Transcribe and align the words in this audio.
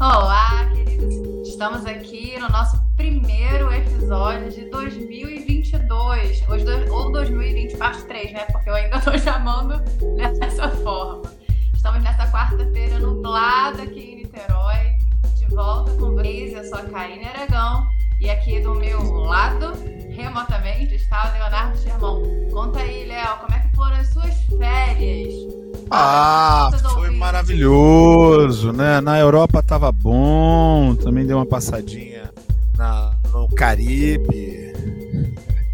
Olá, 0.00 0.64
queridos. 0.72 1.46
Estamos 1.46 1.84
aqui 1.84 2.38
no 2.38 2.48
nosso 2.48 2.80
primeiro 2.96 3.70
episódio 3.70 4.50
de 4.50 4.64
2022, 4.70 6.42
ou 6.90 7.12
2020 7.12 7.76
parte 7.76 8.04
3, 8.04 8.32
né? 8.32 8.46
Porque 8.46 8.70
eu 8.70 8.74
ainda 8.76 8.96
estou 9.04 9.18
chamando 9.18 9.78
dessa 10.16 10.70
forma. 10.70 11.30
Estamos 11.74 12.02
nessa 12.02 12.26
quarta-feira 12.32 12.98
nublada 12.98 13.82
aqui 13.82 14.00
em 14.00 14.16
Niterói, 14.16 14.96
de 15.36 15.44
volta 15.54 15.92
com 15.92 16.14
vocês. 16.14 16.54
Eu 16.54 16.64
sou 16.64 16.78
a 16.78 16.84
Karine 16.84 17.26
Aragão 17.26 17.86
e 18.22 18.30
aqui 18.30 18.58
do 18.58 18.74
meu 18.76 19.02
lado, 19.02 19.72
remotamente, 20.08 20.94
está 20.94 21.28
o 21.28 21.32
Leonardo 21.34 21.76
Germão. 21.76 22.22
Conta 22.50 22.80
aí, 22.80 23.04
Léo, 23.04 23.36
como 23.40 23.54
é 23.54 23.58
que 23.58 23.76
foram 23.76 23.96
as 23.96 24.08
suas 24.08 24.34
férias? 24.56 25.59
Ah, 25.90 26.70
foi 26.94 27.10
maravilhoso, 27.10 28.72
né? 28.72 29.00
Na 29.00 29.18
Europa 29.18 29.62
tava 29.62 29.90
bom, 29.90 30.94
também 30.94 31.26
deu 31.26 31.36
uma 31.38 31.46
passadinha 31.46 32.30
na, 32.76 33.12
no 33.32 33.48
Caribe. 33.48 34.72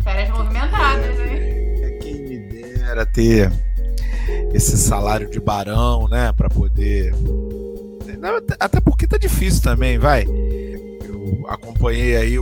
Férias 0.03 0.31
movimentadas, 0.31 1.19
né? 1.19 1.99
Quem 2.01 2.23
me 2.23 2.39
dera 2.39 3.05
ter 3.05 3.53
esse 4.55 4.79
salário 4.79 5.29
de 5.29 5.39
barão, 5.39 6.09
né? 6.09 6.33
Pra 6.33 6.49
poder. 6.49 7.15
Até 8.59 8.81
porque 8.81 9.07
tá 9.07 9.19
difícil 9.19 9.63
também, 9.63 9.99
vai. 9.99 10.25
Eu 10.25 11.45
acompanhei 11.49 12.17
aí 12.17 12.39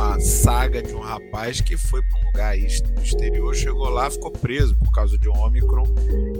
uma 0.00 0.18
saga 0.18 0.82
de 0.82 0.94
um 0.94 1.00
rapaz 1.00 1.60
que 1.60 1.76
foi 1.76 2.00
para 2.02 2.18
um 2.18 2.24
lugar 2.24 2.58
exterior, 2.58 3.54
chegou 3.54 3.90
lá, 3.90 4.10
ficou 4.10 4.30
preso 4.30 4.74
por 4.76 4.90
causa 4.90 5.18
de 5.18 5.28
um 5.28 5.38
Omicron 5.38 5.84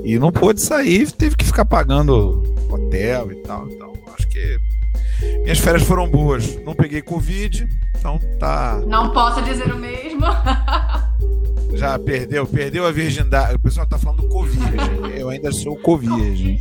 e 0.03 0.19
não 0.19 0.33
pôde 0.33 0.63
sair, 0.63 1.11
teve 1.13 1.37
que 1.37 1.45
ficar 1.45 1.67
pagando 1.67 2.43
hotel 2.71 3.31
e 3.33 3.37
tal. 3.43 3.69
Então, 3.69 3.93
acho 4.17 4.27
que 4.29 4.59
minhas 5.43 5.59
férias 5.59 5.83
foram 5.83 6.09
boas. 6.09 6.57
Não 6.65 6.75
peguei 6.75 7.03
Covid, 7.03 7.69
então 7.99 8.19
tá. 8.39 8.83
Não 8.87 9.13
posso 9.13 9.43
dizer 9.43 9.71
o 9.73 9.79
mesmo. 9.79 10.25
Já 11.77 11.99
perdeu, 11.99 12.47
perdeu 12.47 12.87
a 12.87 12.91
virgindade. 12.91 13.55
O 13.55 13.59
pessoal 13.59 13.87
tá 13.87 13.99
falando 13.99 14.27
Covid. 14.29 14.61
Eu 15.15 15.29
ainda 15.29 15.53
sou 15.53 15.77
Covid. 15.77 16.59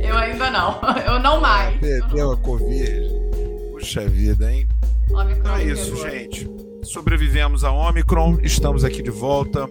Eu 0.00 0.16
ainda 0.16 0.50
não. 0.50 0.80
Eu 1.06 1.18
não 1.18 1.40
mais. 1.40 1.76
Perdeu 1.80 2.32
a 2.32 2.36
Covid. 2.36 3.08
Puxa 3.72 4.06
vida, 4.06 4.52
hein? 4.52 4.68
Omicron 5.18 5.56
é 5.56 5.64
isso, 5.64 5.96
gente. 5.96 6.48
Sobrevivemos 6.84 7.64
a 7.64 7.72
Omicron. 7.72 8.38
Estamos 8.40 8.84
aqui 8.84 9.02
de 9.02 9.10
volta 9.10 9.68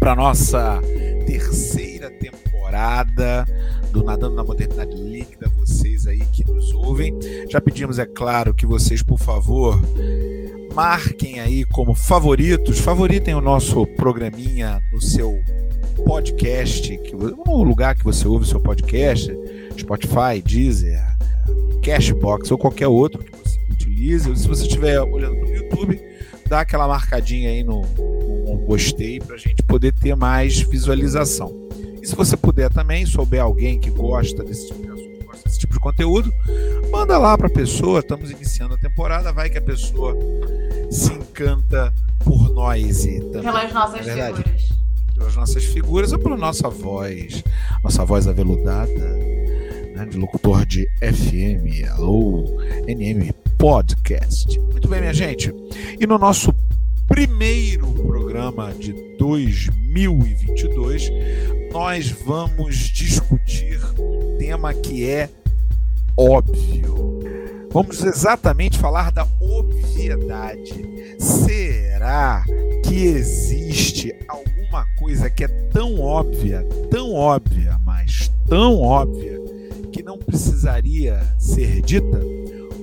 para 0.00 0.16
nossa 0.16 0.80
terceira 1.26 2.10
temporada 2.10 3.44
do 3.92 4.02
Nadando 4.02 4.34
na 4.34 4.42
Modernidade 4.42 4.96
Líquida. 4.96 5.52
Vocês 5.58 6.06
aí 6.06 6.20
que 6.32 6.42
nos 6.50 6.72
ouvem. 6.72 7.18
Já 7.50 7.60
pedimos, 7.60 7.98
é 7.98 8.06
claro, 8.06 8.54
que 8.54 8.64
vocês, 8.64 9.02
por 9.02 9.18
favor, 9.18 9.78
marquem 10.74 11.38
aí 11.38 11.66
como 11.66 11.92
favoritos, 11.92 12.78
favoritem 12.78 13.34
o 13.34 13.42
nosso 13.42 13.86
programinha 13.86 14.80
no 14.90 15.02
seu 15.02 15.38
podcast, 16.06 16.96
que, 16.96 17.14
no 17.14 17.62
lugar 17.62 17.94
que 17.94 18.04
você 18.04 18.26
ouve 18.26 18.46
o 18.46 18.48
seu 18.48 18.60
podcast, 18.60 19.30
Spotify, 19.78 20.40
Deezer, 20.42 21.04
Cashbox 21.82 22.50
ou 22.50 22.56
qualquer 22.56 22.88
outro 22.88 23.35
Se 23.96 24.46
você 24.46 24.64
estiver 24.64 25.00
olhando 25.00 25.36
no 25.36 25.48
YouTube, 25.48 25.98
dá 26.46 26.60
aquela 26.60 26.86
marcadinha 26.86 27.48
aí 27.48 27.64
no, 27.64 27.80
no 27.80 28.58
gostei 28.58 29.18
para 29.18 29.36
a 29.36 29.38
gente 29.38 29.62
poder 29.62 29.92
ter 29.94 30.14
mais 30.14 30.60
visualização. 30.60 31.50
E 32.02 32.06
se 32.06 32.14
você 32.14 32.36
puder 32.36 32.70
também, 32.70 33.06
souber 33.06 33.40
alguém 33.40 33.80
que 33.80 33.90
gosta 33.90 34.44
desse 34.44 34.68
tipo 34.68 34.82
de 34.82 34.90
assunto, 34.90 35.24
gosta 35.24 35.48
desse 35.48 35.58
tipo 35.58 35.72
de 35.72 35.80
conteúdo, 35.80 36.30
manda 36.92 37.16
lá 37.16 37.38
para 37.38 37.46
a 37.46 37.50
pessoa. 37.50 38.00
Estamos 38.00 38.30
iniciando 38.30 38.74
a 38.74 38.78
temporada, 38.78 39.32
vai 39.32 39.48
que 39.48 39.56
a 39.56 39.62
pessoa 39.62 40.14
se 40.90 41.12
encanta 41.14 41.92
por 42.22 42.52
nós 42.52 43.04
e 43.06 43.18
também. 43.20 43.42
Pelas 43.42 43.72
nossas 43.72 44.06
é 44.06 44.26
figuras. 44.26 44.68
Pelas 45.14 45.36
nossas 45.36 45.64
figuras 45.64 46.12
ou 46.12 46.18
pela 46.18 46.36
nossa 46.36 46.68
voz, 46.68 47.42
nossa 47.82 48.04
voz 48.04 48.28
aveludada, 48.28 49.16
né, 49.94 50.06
de 50.08 50.18
locutor 50.18 50.66
de 50.66 50.86
FM, 51.00 51.90
alô, 51.90 52.44
NM 52.86 53.32
Podcast. 53.58 54.58
Muito 54.60 54.88
bem, 54.88 55.00
minha 55.00 55.14
gente. 55.14 55.52
E 55.98 56.06
no 56.06 56.18
nosso 56.18 56.52
primeiro 57.08 57.86
programa 57.92 58.72
de 58.74 58.92
2022, 59.18 61.10
nós 61.72 62.10
vamos 62.10 62.76
discutir 62.76 63.80
um 63.98 64.36
tema 64.38 64.74
que 64.74 65.08
é 65.08 65.30
óbvio. 66.16 67.20
Vamos 67.72 68.02
exatamente 68.02 68.78
falar 68.78 69.10
da 69.10 69.26
obviedade. 69.40 71.16
Será 71.18 72.44
que 72.84 72.94
existe 72.94 74.14
alguma 74.28 74.84
coisa 74.98 75.28
que 75.30 75.44
é 75.44 75.48
tão 75.48 76.00
óbvia, 76.00 76.62
tão 76.90 77.12
óbvia, 77.14 77.78
mas 77.84 78.30
tão 78.48 78.80
óbvia, 78.80 79.40
que 79.92 80.02
não 80.02 80.18
precisaria 80.18 81.20
ser 81.38 81.80
dita? 81.82 82.20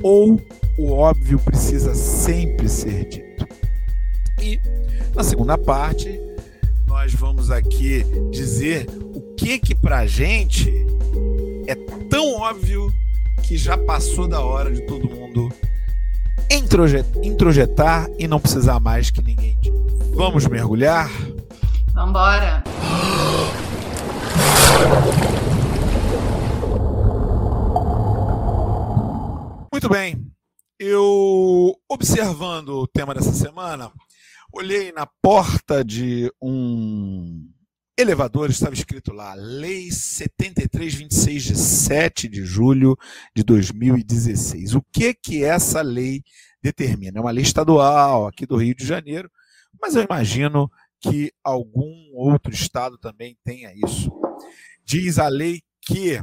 Ou 0.04 0.40
o 0.78 0.92
óbvio 0.92 1.40
precisa 1.40 1.94
sempre 1.94 2.68
ser 2.68 3.06
dito. 3.06 3.48
E 4.40 4.60
na 5.14 5.24
segunda 5.24 5.58
parte, 5.58 6.20
nós 6.88 7.14
vamos 7.14 7.52
aqui 7.52 8.04
dizer 8.32 8.88
o 9.14 9.22
que 9.36 9.60
que 9.60 9.76
pra 9.76 10.06
gente 10.06 10.72
é 11.68 11.76
tão 12.10 12.36
óbvio 12.36 12.92
que 13.44 13.58
já 13.58 13.78
passou 13.78 14.28
da 14.28 14.42
hora 14.42 14.72
de 14.72 14.82
todo 14.82 15.10
mundo 15.10 15.50
introjetar 17.22 18.08
e 18.18 18.28
não 18.28 18.40
precisar 18.40 18.80
mais 18.80 19.10
que 19.10 19.22
ninguém. 19.22 19.58
Vamos 20.14 20.46
mergulhar? 20.48 21.10
Vambora! 21.94 22.64
Muito 29.72 29.90
bem 29.90 30.34
eu, 30.86 31.76
observando 31.94 32.70
o 32.70 32.88
tema 32.88 33.14
dessa 33.14 33.32
semana, 33.32 33.92
olhei 34.52 34.92
na 34.92 35.06
porta 35.06 35.86
de 35.86 36.34
um 36.42 37.48
elevador, 37.96 38.50
estava 38.50 38.74
escrito 38.74 39.14
lá, 39.14 39.36
Lei 39.36 39.92
7326 39.92 41.44
de 41.44 41.56
7 41.56 42.28
de 42.28 42.44
julho 42.44 42.98
de 43.36 43.44
2016. 43.44 44.74
O 44.74 44.82
que 44.92 45.14
que 45.14 45.44
essa 45.44 45.84
lei 45.84 46.24
determina? 46.64 47.20
É 47.20 47.22
uma 47.22 47.30
lei 47.30 47.44
estadual 47.44 48.26
aqui 48.26 48.48
do 48.48 48.58
Rio 48.58 48.74
de 48.74 48.88
Janeiro, 48.88 49.30
mas 49.80 49.96
eu 49.96 50.02
imagino 50.02 50.72
que 51.00 51.32
algum 51.44 52.10
outro 52.16 52.52
estado 52.52 52.98
também 52.98 53.38
tenha 53.44 53.72
isso. 53.72 54.12
Diz 54.84 55.20
a 55.20 55.28
lei 55.28 55.62
que 55.80 56.20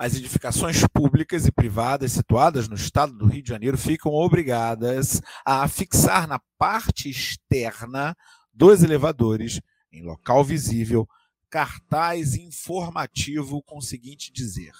as 0.00 0.14
edificações 0.14 0.82
públicas 0.94 1.44
e 1.44 1.52
privadas 1.52 2.12
situadas 2.12 2.66
no 2.66 2.74
estado 2.74 3.12
do 3.12 3.26
Rio 3.26 3.42
de 3.42 3.50
Janeiro 3.50 3.76
ficam 3.76 4.14
obrigadas 4.14 5.20
a 5.44 5.68
fixar 5.68 6.26
na 6.26 6.40
parte 6.56 7.10
externa 7.10 8.16
dos 8.50 8.82
elevadores, 8.82 9.60
em 9.92 10.02
local 10.02 10.42
visível, 10.42 11.06
cartaz 11.50 12.34
informativo 12.34 13.62
com 13.62 13.76
o 13.76 13.82
seguinte 13.82 14.32
dizer: 14.32 14.72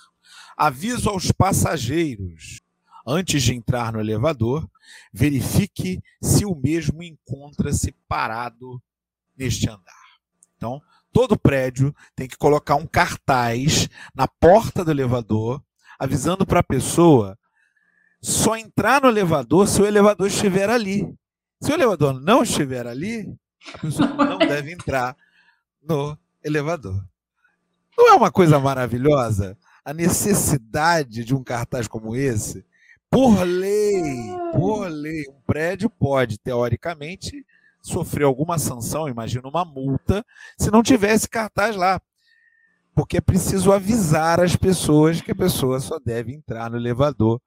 Aviso 0.56 1.10
aos 1.10 1.31
passageiros. 1.31 2.62
Antes 3.06 3.42
de 3.42 3.52
entrar 3.52 3.92
no 3.92 4.00
elevador, 4.00 4.66
verifique 5.12 6.02
se 6.22 6.47
o 6.47 6.54
mesmo 6.54 7.02
encontra-se 7.02 7.92
parado 8.08 8.82
neste 9.37 9.69
andar. 9.69 10.16
Então, 10.56 10.81
todo 11.12 11.38
prédio 11.38 11.94
tem 12.15 12.28
que 12.28 12.37
colocar 12.37 12.76
um 12.76 12.87
cartaz 12.87 13.88
na 14.15 14.26
porta 14.26 14.84
do 14.84 14.91
elevador, 14.91 15.62
avisando 15.99 16.46
para 16.46 16.61
a 16.61 16.64
pessoa 16.64 17.38
só 18.23 18.56
entrar 18.56 19.02
no 19.02 19.08
elevador 19.08 19.67
se 19.67 19.81
o 19.81 19.87
elevador 19.87 20.26
estiver 20.26 20.69
ali. 20.69 21.12
Se 21.61 21.70
o 21.70 21.75
elevador 21.75 22.20
não 22.20 22.43
estiver 22.43 22.87
ali, 22.87 23.34
a 23.75 23.79
pessoa 23.79 24.08
não 24.14 24.38
deve 24.38 24.73
entrar 24.73 25.17
no 25.82 26.17
elevador. 26.43 27.02
Não 27.96 28.08
é 28.08 28.12
uma 28.12 28.31
coisa 28.31 28.58
maravilhosa 28.58 29.56
a 29.84 29.93
necessidade 29.93 31.25
de 31.25 31.34
um 31.34 31.43
cartaz 31.43 31.88
como 31.88 32.14
esse? 32.14 32.64
Por 33.11 33.43
lei, 33.43 34.02
por 34.52 34.87
lei, 34.88 35.25
um 35.29 35.40
prédio 35.44 35.90
pode, 35.90 36.38
teoricamente, 36.38 37.44
sofrer 37.81 38.25
alguma 38.25 38.59
sanção, 38.59 39.09
imagina 39.09 39.49
uma 39.49 39.65
multa, 39.65 40.25
se 40.59 40.71
não 40.71 40.82
tivesse 40.82 41.29
cartaz 41.29 41.77
lá. 41.77 42.00
Porque 42.94 43.17
é 43.17 43.21
preciso 43.21 43.73
avisar 43.73 44.41
as 44.41 44.56
pessoas 44.56 45.21
que 45.21 45.31
a 45.31 45.35
pessoa 45.35 45.81
só 45.81 45.99
deve 45.99 46.35
entrar 46.35 46.71
no 46.71 46.77
elevador 46.77 47.41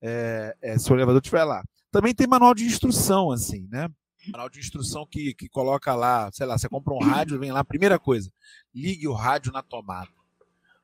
é, 0.00 0.56
é, 0.62 0.78
se 0.78 0.90
o 0.92 0.96
elevador 0.96 1.20
estiver 1.20 1.44
lá. 1.44 1.62
Também 1.90 2.14
tem 2.14 2.26
manual 2.26 2.54
de 2.54 2.64
instrução, 2.64 3.30
assim, 3.30 3.66
né? 3.70 3.88
Manual 4.28 4.48
de 4.48 4.60
instrução 4.60 5.06
que, 5.10 5.34
que 5.34 5.48
coloca 5.48 5.94
lá, 5.94 6.30
sei 6.32 6.46
lá, 6.46 6.56
você 6.56 6.68
compra 6.68 6.94
um 6.94 6.98
rádio, 6.98 7.38
vem 7.38 7.50
lá, 7.50 7.64
primeira 7.64 7.98
coisa, 7.98 8.30
ligue 8.74 9.08
o 9.08 9.14
rádio 9.14 9.52
na 9.52 9.62
tomada. 9.62 10.08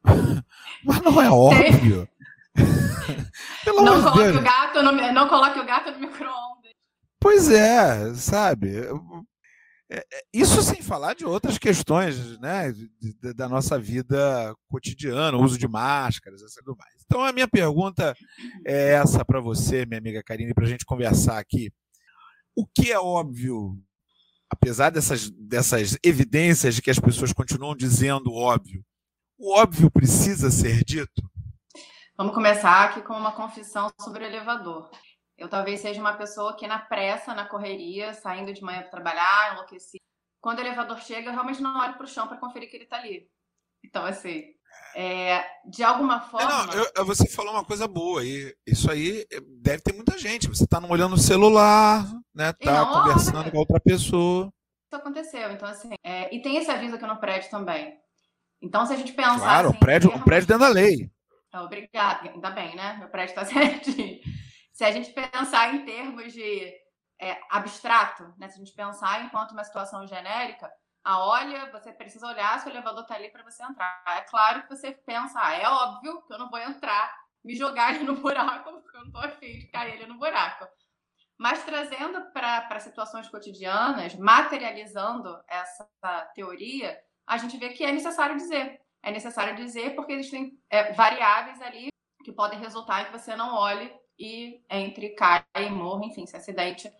Mas 0.84 1.00
não 1.02 1.20
é 1.20 1.30
óbvio. 1.30 2.08
Não, 3.66 4.02
coloque 4.02 4.18
Deus. 4.18 4.36
o 4.36 4.40
gato 4.40 4.82
no, 4.82 4.92
não 5.12 5.28
coloque 5.28 5.60
o 5.60 5.64
gato 5.64 5.90
no 5.92 5.98
micro-ondas. 5.98 6.55
Pois 7.26 7.50
é, 7.50 8.14
sabe? 8.14 8.70
É, 9.90 9.98
é, 9.98 10.22
Isso 10.32 10.62
sem 10.62 10.80
falar 10.80 11.12
de 11.12 11.24
outras 11.24 11.58
questões 11.58 12.38
né, 12.38 12.72
da 13.34 13.48
nossa 13.48 13.76
vida 13.80 14.54
cotidiana, 14.68 15.36
uso 15.36 15.58
de 15.58 15.66
máscaras 15.66 16.40
e 16.40 16.54
tudo 16.62 16.76
mais. 16.78 16.94
Então, 17.04 17.24
a 17.24 17.32
minha 17.32 17.48
pergunta 17.48 18.14
é 18.64 18.92
essa 18.92 19.24
para 19.24 19.40
você, 19.40 19.84
minha 19.84 19.98
amiga 19.98 20.22
Karine, 20.22 20.54
para 20.54 20.66
a 20.66 20.68
gente 20.68 20.84
conversar 20.86 21.36
aqui. 21.40 21.72
O 22.54 22.64
que 22.64 22.92
é 22.92 23.00
óbvio, 23.00 23.76
apesar 24.48 24.90
dessas, 24.90 25.28
dessas 25.28 25.98
evidências 26.04 26.76
de 26.76 26.80
que 26.80 26.92
as 26.92 27.00
pessoas 27.00 27.32
continuam 27.32 27.74
dizendo 27.74 28.32
óbvio, 28.32 28.84
o 29.36 29.52
óbvio 29.52 29.90
precisa 29.90 30.48
ser 30.48 30.84
dito? 30.84 31.28
Vamos 32.16 32.34
começar 32.34 32.84
aqui 32.84 33.02
com 33.02 33.14
uma 33.14 33.32
confissão 33.32 33.90
sobre 34.00 34.22
o 34.22 34.26
elevador. 34.28 34.88
Eu 35.38 35.48
talvez 35.48 35.80
seja 35.80 36.00
uma 36.00 36.14
pessoa 36.14 36.56
que 36.56 36.66
na 36.66 36.78
pressa, 36.78 37.34
na 37.34 37.46
correria, 37.46 38.14
saindo 38.14 38.52
de 38.52 38.62
manhã 38.62 38.80
para 38.80 38.90
trabalhar, 38.90 39.52
enlouquecida. 39.52 40.02
Quando 40.40 40.58
o 40.58 40.62
elevador 40.62 40.98
chega, 41.00 41.28
eu 41.28 41.32
realmente 41.32 41.60
não 41.62 41.78
olho 41.78 41.94
para 41.94 42.04
o 42.04 42.08
chão 42.08 42.26
para 42.26 42.38
conferir 42.38 42.70
que 42.70 42.76
ele 42.76 42.84
está 42.84 42.96
ali. 42.96 43.28
Então, 43.84 44.04
assim, 44.04 44.44
é, 44.94 45.44
de 45.68 45.82
alguma 45.82 46.16
É, 46.16 46.20
forma. 46.30 46.66
não, 46.66 46.74
eu- 46.96 47.04
você 47.04 47.28
falou 47.28 47.52
uma 47.52 47.64
coisa 47.64 47.86
boa 47.86 48.20
aí. 48.22 48.54
Isso 48.66 48.90
aí 48.90 49.26
é, 49.30 49.40
deve 49.60 49.82
ter 49.82 49.92
muita 49.92 50.16
gente. 50.18 50.48
Você 50.48 50.64
está 50.64 50.78
olhando 50.78 51.14
o 51.14 51.18
celular, 51.18 52.04
né? 52.34 52.52
Tá 52.54 52.72
não 52.72 52.92
conversando 53.02 53.40
olha. 53.40 53.50
com 53.50 53.58
outra 53.58 53.78
pessoa. 53.80 54.50
Isso 54.86 54.96
aconteceu. 55.00 55.50
Então, 55.52 55.68
assim, 55.68 55.90
é, 56.02 56.34
e 56.34 56.40
tem 56.40 56.56
esse 56.56 56.70
aviso 56.70 56.94
aqui 56.94 57.06
no 57.06 57.16
prédio 57.18 57.50
também. 57.50 57.98
Então, 58.62 58.86
se 58.86 58.92
a 58.94 58.96
gente 58.96 59.12
pensar. 59.12 59.38
Claro, 59.38 59.68
assim, 59.68 59.76
o 59.76 59.80
prédio, 59.80 60.10
o 60.14 60.24
prédio 60.24 60.48
dentro 60.48 60.62
da 60.62 60.68
lei. 60.68 61.10
Obrigada, 61.54 62.28
ainda 62.30 62.50
bem, 62.50 62.74
né? 62.76 62.96
Meu 62.98 63.08
prédio 63.08 63.32
está 63.38 63.44
certinho. 63.90 64.20
Se 64.76 64.84
a 64.84 64.90
gente 64.90 65.10
pensar 65.10 65.74
em 65.74 65.86
termos 65.86 66.34
de 66.34 66.70
é, 67.18 67.40
abstrato, 67.48 68.34
né? 68.36 68.46
Se 68.46 68.56
a 68.56 68.58
gente 68.58 68.74
pensar 68.74 69.24
enquanto 69.24 69.52
uma 69.52 69.64
situação 69.64 70.06
genérica, 70.06 70.70
a 71.02 71.26
olha, 71.26 71.72
você 71.72 71.90
precisa 71.90 72.26
olhar 72.26 72.60
se 72.60 72.68
o 72.68 72.70
elevador 72.70 73.00
está 73.00 73.14
ali 73.14 73.30
para 73.30 73.42
você 73.42 73.64
entrar. 73.64 74.04
É 74.06 74.20
claro 74.20 74.64
que 74.64 74.76
você 74.76 74.92
pensa, 74.92 75.40
ah, 75.42 75.54
é 75.54 75.66
óbvio 75.66 76.20
que 76.26 76.34
eu 76.34 76.38
não 76.38 76.50
vou 76.50 76.58
entrar, 76.58 77.10
me 77.42 77.56
jogar 77.56 77.94
ali 77.94 78.04
no 78.04 78.16
buraco, 78.16 78.70
porque 78.82 78.98
eu 78.98 79.00
não 79.00 79.06
estou 79.06 79.22
afim 79.22 79.60
de 79.60 79.66
cair 79.68 79.94
ali 79.94 80.04
no 80.04 80.18
buraco. 80.18 80.68
Mas 81.38 81.64
trazendo 81.64 82.30
para 82.32 82.78
situações 82.78 83.30
cotidianas, 83.30 84.14
materializando 84.14 85.42
essa 85.48 85.88
teoria, 86.34 87.00
a 87.26 87.38
gente 87.38 87.56
vê 87.56 87.70
que 87.70 87.82
é 87.82 87.92
necessário 87.92 88.36
dizer. 88.36 88.78
É 89.02 89.10
necessário 89.10 89.56
dizer 89.56 89.94
porque 89.94 90.12
existem 90.12 90.52
é, 90.68 90.92
variáveis 90.92 91.62
ali 91.62 91.88
que 92.22 92.32
podem 92.32 92.58
resultar 92.58 93.00
em 93.00 93.04
que 93.06 93.12
você 93.12 93.34
não 93.34 93.54
olhe 93.54 93.90
e 94.18 94.60
entre 94.70 95.10
caia 95.10 95.44
e 95.58 95.70
morra, 95.70 96.04
enfim, 96.06 96.26
se 96.26 96.36
acidente. 96.36 96.90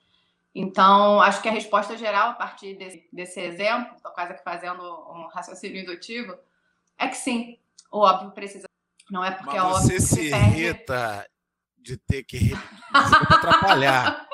Então, 0.55 1.21
acho 1.21 1.43
que 1.43 1.49
a 1.49 1.53
resposta 1.53 1.97
geral, 1.99 2.31
a 2.31 2.35
partir 2.35 2.75
desse, 2.77 3.07
desse 3.13 3.41
exemplo, 3.41 3.95
estou 3.97 4.11
quase 4.13 4.35
que 4.35 4.43
fazendo 4.43 4.83
um 4.83 5.27
raciocínio 5.29 5.83
indutivo, 5.83 6.35
é 6.99 7.09
que 7.09 7.17
sim, 7.17 7.59
o 7.93 7.99
óbvio 7.99 8.31
precisa. 8.31 8.67
Não 9.11 9.23
é 9.25 9.31
porque 9.31 9.47
Mas 9.47 9.55
é 9.57 9.63
óbvio 9.63 9.81
você 9.83 10.01
se 10.01 10.31
perde. 10.31 10.47
irrita 10.61 11.31
de 11.79 11.97
ter 11.99 12.25
que. 12.25 12.39
Desculpa 12.39 13.35
atrapalhar. 13.37 14.27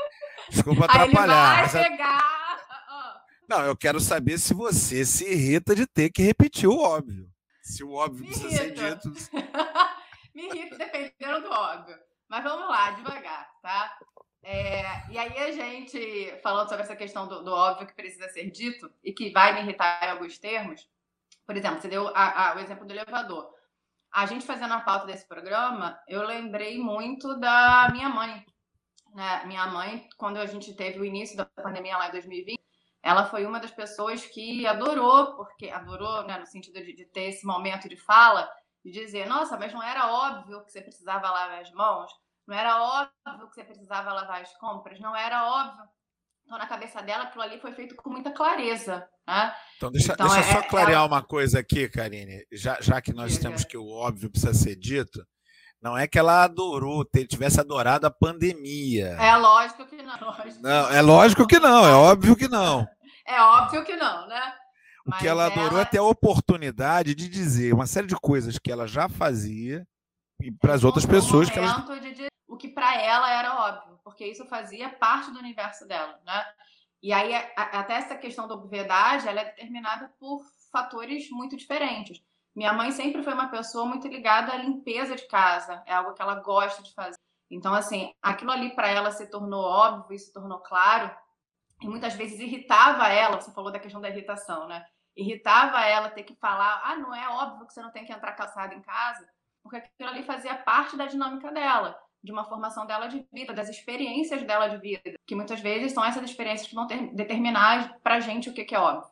Desculpa 0.48 0.86
Aí 0.88 0.96
ele 1.02 1.02
atrapalhar. 1.10 1.68
vai 1.68 1.82
é- 1.84 1.90
pegar. 1.90 2.32
Não, 3.48 3.60
eu 3.66 3.76
quero 3.76 4.00
saber 4.00 4.38
se 4.38 4.54
você 4.54 5.04
se 5.04 5.24
irrita 5.30 5.74
de 5.74 5.86
ter 5.86 6.08
que 6.10 6.22
repetir 6.22 6.68
o 6.68 6.78
óbvio. 6.78 7.28
Se 7.60 7.84
o 7.84 7.92
óbvio 7.92 8.24
Me 8.24 8.28
precisa 8.28 8.48
ser 8.56 8.66
irrita. 8.68 8.96
dito. 8.96 9.12
Me 10.34 10.46
irrita 10.46 10.78
dependendo 10.78 11.42
do 11.42 11.50
óbvio. 11.50 11.96
Mas 12.32 12.44
vamos 12.44 12.66
lá, 12.66 12.92
devagar, 12.92 13.46
tá? 13.60 13.94
É, 14.42 15.06
e 15.10 15.18
aí 15.18 15.36
a 15.36 15.52
gente, 15.52 16.40
falando 16.42 16.66
sobre 16.66 16.82
essa 16.82 16.96
questão 16.96 17.28
do, 17.28 17.44
do 17.44 17.52
óbvio 17.52 17.86
que 17.86 17.92
precisa 17.92 18.26
ser 18.30 18.50
dito 18.50 18.90
e 19.04 19.12
que 19.12 19.30
vai 19.30 19.52
me 19.52 19.60
irritar 19.60 20.02
em 20.02 20.12
alguns 20.12 20.38
termos, 20.38 20.88
por 21.46 21.54
exemplo, 21.54 21.78
você 21.78 21.88
deu 21.88 22.08
a- 22.08 22.52
a- 22.52 22.56
o 22.56 22.58
exemplo 22.60 22.86
do 22.86 22.92
elevador. 22.94 23.50
A 24.10 24.24
gente 24.24 24.46
fazendo 24.46 24.72
a 24.72 24.80
pauta 24.80 25.04
desse 25.04 25.28
programa, 25.28 26.00
eu 26.08 26.22
lembrei 26.22 26.78
muito 26.78 27.38
da 27.38 27.90
minha 27.92 28.08
mãe. 28.08 28.42
Né? 29.14 29.44
Minha 29.44 29.66
mãe, 29.66 30.08
quando 30.16 30.38
a 30.38 30.46
gente 30.46 30.72
teve 30.74 30.98
o 31.00 31.04
início 31.04 31.36
da 31.36 31.44
pandemia 31.44 31.98
lá 31.98 32.08
em 32.08 32.12
2020, 32.12 32.58
ela 33.02 33.26
foi 33.26 33.44
uma 33.44 33.60
das 33.60 33.72
pessoas 33.72 34.24
que 34.24 34.66
adorou, 34.66 35.36
porque 35.36 35.68
adorou, 35.68 36.22
né, 36.22 36.38
no 36.38 36.46
sentido 36.46 36.82
de, 36.82 36.94
de 36.94 37.04
ter 37.04 37.24
esse 37.24 37.44
momento 37.46 37.90
de 37.90 37.96
fala, 37.98 38.50
de 38.82 38.90
dizer, 38.90 39.26
nossa, 39.26 39.58
mas 39.58 39.72
não 39.74 39.82
era 39.82 40.10
óbvio 40.10 40.64
que 40.64 40.72
você 40.72 40.80
precisava 40.80 41.30
lavar 41.30 41.60
as 41.60 41.70
mãos, 41.72 42.10
não 42.46 42.56
era 42.56 42.82
óbvio 42.82 43.48
que 43.48 43.54
você 43.54 43.64
precisava 43.64 44.12
lavar 44.12 44.42
as 44.42 44.52
compras, 44.58 44.98
não 45.00 45.14
era 45.16 45.44
óbvio. 45.46 45.84
Então, 46.44 46.58
na 46.58 46.66
cabeça 46.66 47.00
dela, 47.00 47.24
aquilo 47.24 47.42
ali 47.44 47.60
foi 47.60 47.72
feito 47.72 47.94
com 47.94 48.10
muita 48.10 48.32
clareza, 48.32 49.06
né? 49.26 49.54
Então, 49.76 49.90
deixa, 49.90 50.12
Então, 50.12 50.26
deixa 50.28 50.40
eu 50.42 50.50
é- 50.50 50.62
só 50.62 50.68
clarear 50.68 51.06
uma 51.06 51.22
coisa 51.22 51.60
aqui, 51.60 51.88
Karine. 51.88 52.44
Já, 52.52 52.76
já 52.80 53.00
que 53.00 53.12
nós 53.12 53.32
Diga. 53.32 53.44
temos 53.44 53.64
que 53.64 53.76
o 53.76 53.88
óbvio 53.88 54.28
precisa 54.30 54.52
ser 54.52 54.74
dito, 54.76 55.24
não 55.80 55.96
é 55.96 56.06
que 56.06 56.18
ela 56.18 56.42
adorou, 56.44 57.04
tivesse 57.28 57.60
adorado 57.60 58.06
a 58.06 58.10
pandemia. 58.10 59.16
É 59.20 59.34
lógico 59.36 59.86
que 59.86 60.02
não. 60.02 60.18
lógico. 60.20 60.62
Não, 60.62 60.90
é 60.90 61.00
lógico 61.00 61.46
que 61.46 61.58
não, 61.58 61.86
é 61.86 61.92
óbvio 61.94 62.36
que 62.36 62.48
não. 62.48 62.86
É 63.26 63.40
óbvio 63.40 63.84
que 63.84 63.96
não, 63.96 64.26
né? 64.26 64.52
O 65.06 65.10
Mas 65.10 65.20
que 65.20 65.28
ela 65.28 65.46
adorou 65.46 65.70
ela- 65.70 65.80
é 65.82 65.84
ter 65.84 65.98
a 65.98 66.02
oportunidade 66.02 67.14
de 67.14 67.28
dizer 67.28 67.72
uma 67.72 67.86
série 67.86 68.06
de 68.08 68.16
coisas 68.16 68.58
que 68.58 68.70
ela 68.70 68.86
já 68.86 69.08
fazia 69.08 69.86
para 70.50 70.74
as 70.74 70.82
outras 70.84 71.04
encontrou 71.04 71.20
um 71.22 71.24
pessoas 71.24 71.50
que 71.50 71.58
ela. 71.58 71.78
momento 71.78 72.00
de 72.14 72.26
o 72.48 72.56
que 72.56 72.68
para 72.68 73.00
ela 73.00 73.30
era 73.30 73.54
óbvio, 73.66 73.98
porque 74.02 74.26
isso 74.26 74.44
fazia 74.46 74.88
parte 74.90 75.30
do 75.30 75.38
universo 75.38 75.86
dela, 75.86 76.20
né? 76.24 76.44
E 77.02 77.12
aí 77.12 77.34
a- 77.34 77.52
até 77.80 77.94
essa 77.94 78.16
questão 78.16 78.46
da 78.48 78.54
obviedade, 78.54 79.26
ela 79.28 79.40
é 79.40 79.44
determinada 79.46 80.12
por 80.18 80.42
fatores 80.70 81.30
muito 81.30 81.56
diferentes. 81.56 82.22
Minha 82.54 82.72
mãe 82.72 82.90
sempre 82.92 83.22
foi 83.22 83.32
uma 83.32 83.48
pessoa 83.48 83.86
muito 83.86 84.06
ligada 84.08 84.52
à 84.52 84.56
limpeza 84.56 85.16
de 85.16 85.26
casa, 85.26 85.82
é 85.86 85.94
algo 85.94 86.12
que 86.14 86.20
ela 86.22 86.36
gosta 86.36 86.82
de 86.82 86.92
fazer. 86.94 87.16
Então 87.50 87.72
assim, 87.74 88.12
aquilo 88.22 88.50
ali 88.50 88.74
para 88.74 88.88
ela 88.88 89.10
se 89.10 89.26
tornou 89.30 89.62
óbvio, 89.64 90.14
e 90.14 90.18
se 90.18 90.32
tornou 90.32 90.58
claro, 90.60 91.10
e 91.80 91.88
muitas 91.88 92.14
vezes 92.14 92.38
irritava 92.38 93.08
ela, 93.08 93.40
você 93.40 93.50
falou 93.52 93.72
da 93.72 93.80
questão 93.80 94.00
da 94.00 94.08
irritação, 94.08 94.68
né? 94.68 94.84
Irritava 95.16 95.80
ela 95.84 96.08
ter 96.10 96.22
que 96.22 96.34
falar, 96.36 96.80
ah, 96.84 96.96
não 96.96 97.14
é 97.14 97.28
óbvio 97.28 97.66
que 97.66 97.72
você 97.74 97.82
não 97.82 97.90
tem 97.90 98.04
que 98.04 98.12
entrar 98.12 98.32
calçada 98.32 98.74
em 98.74 98.80
casa, 98.80 99.26
porque 99.62 99.76
aquilo 99.76 100.08
ali 100.08 100.22
fazia 100.22 100.54
parte 100.56 100.96
da 100.96 101.06
dinâmica 101.06 101.50
dela, 101.52 101.96
de 102.22 102.30
uma 102.32 102.44
formação 102.44 102.86
dela 102.86 103.06
de 103.08 103.26
vida, 103.32 103.52
das 103.52 103.68
experiências 103.68 104.42
dela 104.44 104.68
de 104.68 104.78
vida, 104.78 105.14
que 105.26 105.34
muitas 105.34 105.60
vezes 105.60 105.92
são 105.92 106.04
essas 106.04 106.22
experiências 106.24 106.68
que 106.68 106.74
vão 106.74 106.86
ter, 106.86 107.14
determinar 107.14 107.98
pra 108.02 108.20
gente 108.20 108.48
o 108.50 108.54
que, 108.54 108.64
que 108.64 108.74
é 108.74 108.78
óbvio. 108.80 109.10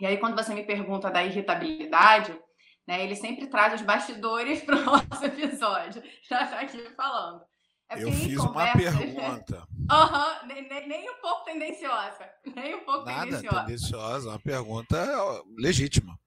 E 0.00 0.06
aí, 0.06 0.18
quando 0.18 0.34
você 0.36 0.52
me 0.54 0.62
pergunta 0.64 1.10
da 1.10 1.24
irritabilidade, 1.24 2.38
né, 2.86 3.02
ele 3.02 3.16
sempre 3.16 3.46
traz 3.46 3.72
os 3.74 3.82
bastidores 3.82 4.60
para 4.64 4.76
o 4.76 4.84
nosso 4.84 5.24
episódio. 5.24 6.02
Já 6.28 6.42
está 6.44 6.60
aqui 6.60 6.78
falando. 6.94 7.42
É 7.88 8.02
Eu 8.02 8.12
fiz 8.12 8.36
uma 8.38 8.48
conversas- 8.52 8.96
pergunta. 8.96 9.66
Aham, 9.90 10.46
nem, 10.46 10.68
nem- 10.68 10.88
nem 10.88 11.10
um 11.10 11.20
pouco 11.20 11.44
tendenciosa. 11.44 12.28
Nem 12.54 12.74
um 12.74 12.84
pouco 12.84 13.04
Nada 13.06 13.24
tendenciosa. 13.24 13.60
tendenciosa, 13.64 14.28
uma 14.30 14.38
pergunta 14.40 15.42
legítima. 15.56 16.18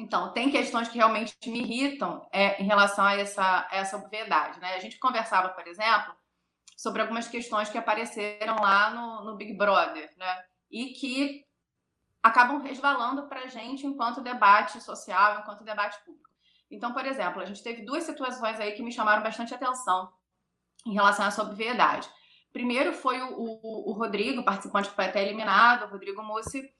Então, 0.00 0.32
tem 0.32 0.50
questões 0.50 0.88
que 0.88 0.96
realmente 0.96 1.36
me 1.46 1.60
irritam 1.60 2.26
é, 2.32 2.60
em 2.60 2.66
relação 2.66 3.04
a 3.04 3.14
essa, 3.14 3.68
a 3.70 3.76
essa 3.76 3.96
obviedade. 3.96 4.58
Né? 4.58 4.74
A 4.74 4.78
gente 4.78 4.98
conversava, 4.98 5.50
por 5.50 5.66
exemplo, 5.68 6.14
sobre 6.74 7.02
algumas 7.02 7.28
questões 7.28 7.68
que 7.68 7.76
apareceram 7.76 8.56
lá 8.56 8.90
no, 8.90 9.24
no 9.26 9.36
Big 9.36 9.52
Brother, 9.52 10.10
né? 10.16 10.44
E 10.70 10.86
que 10.94 11.44
acabam 12.22 12.62
resvalando 12.62 13.28
para 13.28 13.40
a 13.40 13.46
gente 13.46 13.86
enquanto 13.86 14.22
debate 14.22 14.80
social, 14.80 15.40
enquanto 15.40 15.64
debate 15.64 16.02
público. 16.04 16.30
Então, 16.70 16.92
por 16.94 17.04
exemplo, 17.04 17.42
a 17.42 17.44
gente 17.44 17.62
teve 17.62 17.82
duas 17.82 18.04
situações 18.04 18.58
aí 18.58 18.72
que 18.72 18.82
me 18.82 18.92
chamaram 18.92 19.22
bastante 19.22 19.54
atenção 19.54 20.10
em 20.86 20.94
relação 20.94 21.26
a 21.26 21.28
essa 21.28 21.42
obviedade. 21.42 22.08
Primeiro 22.52 22.94
foi 22.94 23.20
o, 23.20 23.34
o, 23.34 23.90
o 23.90 23.92
Rodrigo, 23.92 24.44
participante 24.44 24.88
que 24.88 24.94
foi 24.94 25.04
até 25.04 25.22
eliminado, 25.22 25.84
o 25.84 25.90
Rodrigo 25.90 26.22
Mussi, 26.22 26.72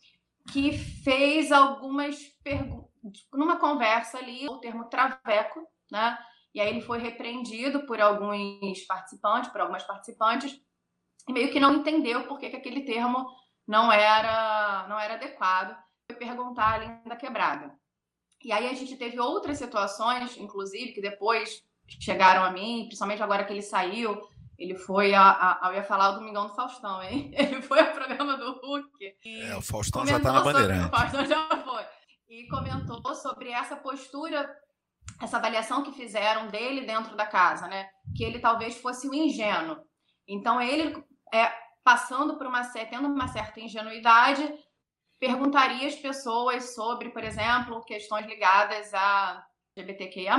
que 0.51 0.79
fez 0.79 1.53
algumas 1.53 2.19
perguntas, 2.43 2.90
numa 3.33 3.59
conversa 3.59 4.19
ali, 4.19 4.49
o 4.49 4.59
termo 4.59 4.85
traveco, 4.85 5.67
né? 5.91 6.19
E 6.55 6.61
aí 6.61 6.69
ele 6.69 6.81
foi 6.81 6.99
repreendido 6.99 7.87
por 7.87 8.01
alguns 8.01 8.81
participantes, 8.87 9.51
por 9.51 9.61
algumas 9.61 9.85
participantes, 9.85 10.61
e 11.29 11.33
meio 11.33 11.51
que 11.51 11.61
não 11.61 11.75
entendeu 11.75 12.27
por 12.27 12.39
que, 12.39 12.51
que 12.51 12.57
aquele 12.57 12.83
termo 12.83 13.27
não 13.67 13.93
era, 13.93 14.87
não 14.89 14.99
era 14.99 15.15
adequado. 15.15 15.77
Foi 16.11 16.19
perguntar 16.19 16.75
ali 16.75 17.09
da 17.09 17.17
quebrada. 17.17 17.73
E 18.43 18.53
aí 18.53 18.69
a 18.69 18.75
gente 18.75 18.97
teve 18.97 19.21
outras 19.21 19.59
situações, 19.59 20.37
inclusive, 20.37 20.93
que 20.93 21.01
depois 21.01 21.63
chegaram 22.01 22.43
a 22.43 22.51
mim, 22.51 22.87
principalmente 22.87 23.23
agora 23.23 23.45
que 23.45 23.53
ele 23.53 23.63
saiu, 23.63 24.21
ele 24.61 24.75
foi 24.75 25.15
a, 25.15 25.59
a, 25.63 25.69
eu 25.69 25.77
ia 25.77 25.83
falar 25.83 26.11
o 26.11 26.15
Domingão 26.17 26.47
do 26.47 26.55
Faustão, 26.55 27.03
hein? 27.03 27.33
Ele 27.35 27.63
foi 27.63 27.81
ao 27.81 27.95
programa 27.95 28.37
do 28.37 28.61
Hulk. 28.61 29.17
É, 29.25 29.57
o 29.57 29.63
Faustão 29.63 30.07
já 30.07 30.19
está 30.19 30.33
na 30.35 30.43
bandeirante. 30.43 30.87
O 30.87 30.91
Faustão 30.91 31.25
já 31.25 31.49
foi. 31.65 31.83
E 32.31 32.47
comentou 32.47 33.13
sobre 33.17 33.51
essa 33.51 33.75
postura, 33.75 34.49
essa 35.21 35.37
avaliação 35.37 35.83
que 35.83 35.91
fizeram 35.91 36.47
dele 36.47 36.87
dentro 36.87 37.17
da 37.17 37.27
casa, 37.27 37.67
né? 37.67 37.91
que 38.17 38.23
ele 38.23 38.39
talvez 38.39 38.77
fosse 38.77 39.09
um 39.09 39.13
ingênuo. 39.15 39.77
Então, 40.29 40.63
ele, 40.63 41.05
é, 41.35 41.53
passando 41.83 42.39
por 42.39 42.47
uma 42.47 42.63
tendo 42.73 43.09
uma 43.09 43.27
certa 43.27 43.59
ingenuidade, 43.59 44.49
perguntaria 45.19 45.89
às 45.89 45.97
pessoas 45.97 46.73
sobre, 46.73 47.11
por 47.11 47.25
exemplo, 47.25 47.85
questões 47.85 48.25
ligadas 48.27 48.95
a 48.95 49.45
LGBTQIA+, 49.77 50.39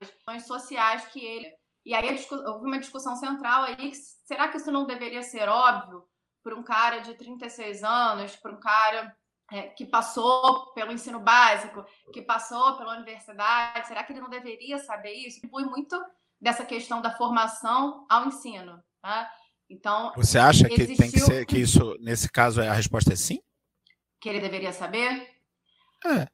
questões 0.00 0.44
sociais 0.44 1.06
que 1.06 1.24
ele... 1.24 1.52
E 1.86 1.94
aí 1.94 2.18
houve 2.46 2.66
uma 2.66 2.80
discussão 2.80 3.14
central 3.14 3.62
aí, 3.62 3.92
será 4.26 4.48
que 4.48 4.56
isso 4.56 4.72
não 4.72 4.86
deveria 4.86 5.22
ser 5.22 5.48
óbvio 5.48 6.04
para 6.42 6.56
um 6.56 6.64
cara 6.64 6.98
de 6.98 7.14
36 7.14 7.84
anos, 7.84 8.34
para 8.34 8.52
um 8.52 8.58
cara 8.58 9.16
é, 9.52 9.68
que 9.68 9.84
passou 9.84 10.72
pelo 10.72 10.90
ensino 10.90 11.20
básico, 11.20 11.84
que 12.10 12.22
passou 12.22 12.78
pela 12.78 12.96
universidade, 12.96 13.86
será 13.86 14.02
que 14.02 14.12
ele 14.12 14.20
não 14.20 14.30
deveria 14.30 14.78
saber 14.78 15.12
isso? 15.12 15.46
Foi 15.50 15.64
muito 15.64 16.02
dessa 16.40 16.64
questão 16.64 17.02
da 17.02 17.10
formação 17.10 18.06
ao 18.08 18.26
ensino, 18.26 18.82
tá? 19.02 19.30
Então, 19.68 20.12
você 20.16 20.38
acha 20.38 20.66
que 20.68 20.74
existiu... 20.74 20.96
tem 20.96 21.10
que 21.10 21.20
ser 21.20 21.46
que 21.46 21.58
isso 21.58 21.96
nesse 22.00 22.30
caso 22.30 22.62
a 22.62 22.72
resposta 22.72 23.12
é 23.12 23.16
sim? 23.16 23.40
Que 24.20 24.28
ele 24.28 24.40
deveria 24.40 24.72
saber? 24.72 25.30
É. 26.04 26.26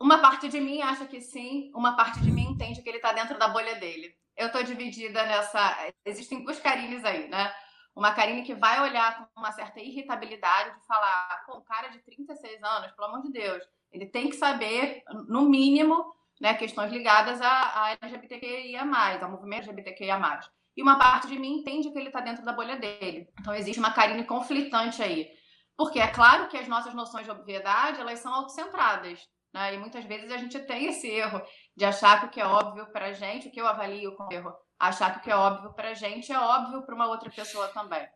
Uma 0.00 0.18
parte 0.18 0.48
de 0.48 0.58
mim 0.58 0.80
acha 0.80 1.06
que 1.06 1.20
sim, 1.20 1.70
uma 1.74 1.94
parte 1.94 2.20
de 2.20 2.30
mim 2.32 2.50
entende 2.50 2.82
que 2.82 2.88
ele 2.88 2.96
está 2.96 3.12
dentro 3.12 3.38
da 3.38 3.48
bolha 3.48 3.76
dele. 3.76 4.14
Eu 4.36 4.46
estou 4.46 4.62
dividida 4.62 5.24
nessa. 5.24 5.92
Existem 6.04 6.42
duas 6.42 6.58
Karines 6.58 7.04
aí, 7.04 7.28
né? 7.28 7.52
Uma 7.94 8.14
Karine 8.14 8.42
que 8.42 8.54
vai 8.54 8.80
olhar 8.80 9.18
com 9.18 9.40
uma 9.40 9.52
certa 9.52 9.80
irritabilidade 9.80 10.78
de 10.78 10.86
falar, 10.86 11.44
pô, 11.46 11.58
um 11.58 11.64
cara 11.64 11.88
de 11.88 11.98
36 11.98 12.62
anos, 12.62 12.92
pelo 12.92 13.08
amor 13.08 13.22
de 13.22 13.30
Deus, 13.30 13.62
ele 13.92 14.06
tem 14.06 14.30
que 14.30 14.36
saber, 14.36 15.02
no 15.28 15.42
mínimo, 15.42 16.14
né, 16.40 16.54
questões 16.54 16.90
ligadas 16.90 17.40
a, 17.40 17.84
a 17.84 17.98
LGBTQIA+, 18.00 18.82
ao 19.22 19.30
movimento 19.30 19.68
LGBTQIA+. 19.68 20.40
E 20.76 20.82
uma 20.82 20.98
parte 20.98 21.28
de 21.28 21.38
mim 21.38 21.58
entende 21.58 21.90
que 21.90 21.98
ele 21.98 22.08
está 22.08 22.20
dentro 22.20 22.44
da 22.44 22.52
bolha 22.52 22.76
dele. 22.76 23.28
Então 23.38 23.54
existe 23.54 23.78
uma 23.78 23.92
Karine 23.92 24.24
conflitante 24.24 25.02
aí. 25.02 25.30
Porque 25.76 25.98
é 25.98 26.06
claro 26.06 26.48
que 26.48 26.56
as 26.56 26.68
nossas 26.68 26.94
noções 26.94 27.24
de 27.24 27.30
obviedade, 27.30 28.00
elas 28.00 28.20
são 28.20 28.32
autocentradas. 28.32 29.20
Né? 29.52 29.74
E 29.74 29.78
muitas 29.78 30.04
vezes 30.04 30.32
a 30.32 30.38
gente 30.38 30.58
tem 30.60 30.86
esse 30.86 31.08
erro 31.08 31.42
de 31.76 31.84
achar 31.84 32.20
que 32.20 32.26
o 32.26 32.30
que 32.30 32.40
é 32.40 32.46
óbvio 32.46 32.86
para 32.86 33.06
a 33.06 33.12
gente, 33.12 33.48
o 33.48 33.50
que 33.50 33.60
eu 33.60 33.66
avalio 33.66 34.16
como 34.16 34.32
erro, 34.32 34.52
achar 34.88 35.12
que 35.12 35.18
o 35.18 35.22
que 35.22 35.30
é 35.30 35.36
óbvio 35.36 35.72
para 35.72 35.90
a 35.90 35.94
gente 35.94 36.32
é 36.32 36.38
óbvio 36.38 36.82
para 36.82 36.94
uma 36.94 37.06
outra 37.06 37.30
pessoa 37.30 37.68
também. 37.68 38.06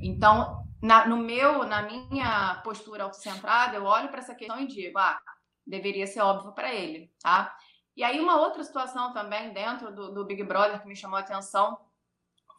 Então, 0.00 0.64
na, 0.82 1.06
no 1.06 1.18
meu, 1.18 1.64
na 1.64 1.82
minha 1.82 2.62
postura 2.64 3.04
autocentrada, 3.04 3.76
eu 3.76 3.84
olho 3.84 4.08
para 4.08 4.20
essa 4.20 4.34
questão 4.34 4.58
e 4.58 4.66
digo, 4.66 4.98
ah, 4.98 5.20
deveria 5.66 6.06
ser 6.06 6.20
óbvio 6.20 6.52
para 6.52 6.72
ele, 6.72 7.12
tá? 7.22 7.54
E 7.94 8.02
aí 8.02 8.18
uma 8.20 8.40
outra 8.40 8.64
situação 8.64 9.12
também 9.12 9.52
dentro 9.52 9.94
do, 9.94 10.14
do 10.14 10.24
Big 10.24 10.42
Brother 10.44 10.80
que 10.80 10.88
me 10.88 10.96
chamou 10.96 11.18
a 11.18 11.20
atenção 11.20 11.78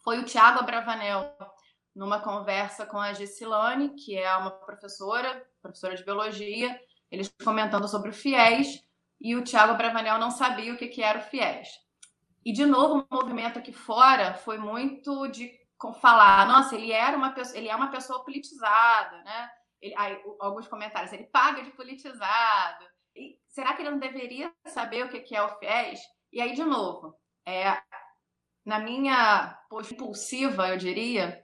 foi 0.03 0.19
o 0.19 0.25
Tiago 0.25 0.59
Abravanel, 0.59 1.35
numa 1.95 2.19
conversa 2.19 2.85
com 2.85 2.99
a 2.99 3.13
Gessilane, 3.13 3.95
que 3.95 4.15
é 4.15 4.35
uma 4.37 4.51
professora, 4.51 5.43
professora 5.61 5.95
de 5.95 6.03
biologia, 6.03 6.79
eles 7.09 7.33
comentando 7.43 7.87
sobre 7.87 8.11
o 8.11 8.13
FIES, 8.13 8.83
e 9.19 9.35
o 9.35 9.43
Tiago 9.43 9.75
Bravanel 9.75 10.19
não 10.19 10.29
sabia 10.29 10.73
o 10.73 10.77
que, 10.77 10.87
que 10.87 11.01
era 11.01 11.19
o 11.19 11.23
FIES. 11.23 11.88
E, 12.45 12.53
de 12.53 12.65
novo, 12.65 13.05
o 13.09 13.15
movimento 13.15 13.59
aqui 13.59 13.73
fora 13.73 14.33
foi 14.33 14.57
muito 14.57 15.27
de 15.27 15.51
falar, 16.01 16.47
nossa, 16.47 16.75
ele, 16.75 16.91
era 16.91 17.15
uma 17.15 17.31
pessoa, 17.31 17.57
ele 17.57 17.69
é 17.69 17.75
uma 17.75 17.89
pessoa 17.89 18.23
politizada, 18.23 19.21
né? 19.23 19.49
Ele, 19.81 19.95
aí, 19.97 20.21
alguns 20.39 20.67
comentários, 20.67 21.13
ele 21.13 21.25
paga 21.25 21.63
de 21.63 21.71
politizado. 21.71 22.85
E 23.15 23.37
será 23.47 23.73
que 23.73 23.81
ele 23.81 23.91
não 23.91 23.99
deveria 23.99 24.53
saber 24.67 25.05
o 25.05 25.09
que, 25.09 25.35
é 25.35 25.41
o 25.41 25.57
FIES? 25.57 26.01
E 26.31 26.41
aí, 26.41 26.53
de 26.53 26.63
novo, 26.63 27.15
é, 27.45 27.81
na 28.65 28.79
minha 28.79 29.57
impulsiva, 29.91 30.69
eu 30.69 30.77
diria, 30.77 31.43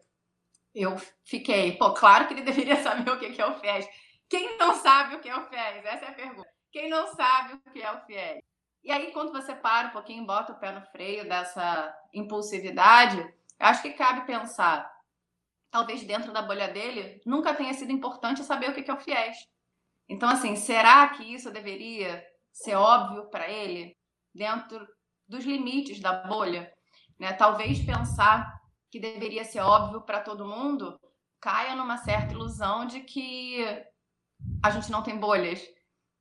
eu 0.74 0.96
fiquei, 1.24 1.78
pô, 1.78 1.94
claro 1.94 2.28
que 2.28 2.34
ele 2.34 2.42
deveria 2.44 2.75
saber 2.84 3.10
o 3.10 3.20
que 3.20 3.42
é 3.42 3.46
o 3.46 3.60
FIES. 3.60 3.88
Quem 4.30 4.58
não 4.58 4.75
sabe 4.75 5.16
o 5.16 5.20
que 5.20 5.30
é 5.30 5.36
o 5.36 5.46
FIES? 5.48 5.86
Essa 5.86 6.06
é 6.06 6.10
a 6.10 6.14
pergunta. 6.14 6.50
Quem 6.72 6.90
não 6.90 7.08
sabe 7.08 7.54
o 7.54 7.72
que 7.72 7.82
é 7.82 7.92
o 7.92 8.02
FIES? 8.06 8.55
E 8.86 8.92
aí, 8.92 9.12
quando 9.12 9.32
você 9.32 9.56
para 9.56 9.88
um 9.88 9.92
pouquinho, 9.92 10.27
bota 10.27 10.54
o 10.54 10.60
pé 10.60 10.72
no 10.72 10.86
freio 10.92 11.27
dessa 11.27 11.92
impulsividade, 12.13 13.34
acho 13.60 13.82
que 13.82 13.94
cabe 13.94 14.27
pensar, 14.27 14.88
talvez 15.72 16.04
dentro 16.04 16.32
da 16.32 16.44
bolha 16.44 16.68
dele, 16.68 17.20
nunca 17.25 17.56
tenha 17.56 17.74
sido 17.74 17.92
importante 17.92 18.44
saber 18.44 18.70
o 18.70 18.74
que 18.75 18.89
é 18.89 18.94
o 18.94 19.00
FIES. 19.00 19.38
Então, 20.08 20.30
assim, 20.30 20.56
será 20.56 21.10
que 21.10 21.24
isso 21.24 21.50
deveria 21.51 22.24
ser 22.51 22.75
óbvio 22.75 23.27
para 23.32 23.50
ele 23.50 23.98
dentro 24.32 24.88
dos 25.27 25.44
limites 25.44 26.00
da 26.00 26.13
bolha? 26.13 26.72
Né? 27.20 27.34
Talvez 27.34 27.84
pensar 27.84 28.54
que 28.92 29.00
deveria 29.00 29.44
ser 29.44 29.62
óbvio 29.62 30.01
para 30.01 30.22
todo 30.22 30.46
mundo 30.46 31.00
caia 31.42 31.75
numa 31.75 31.98
certa 31.98 32.34
ilusão 32.34 32.86
de 32.86 33.00
que 33.01 33.65
a 34.63 34.70
gente 34.70 34.92
não 34.92 35.01
tem 35.01 35.18
bolhas, 35.18 35.60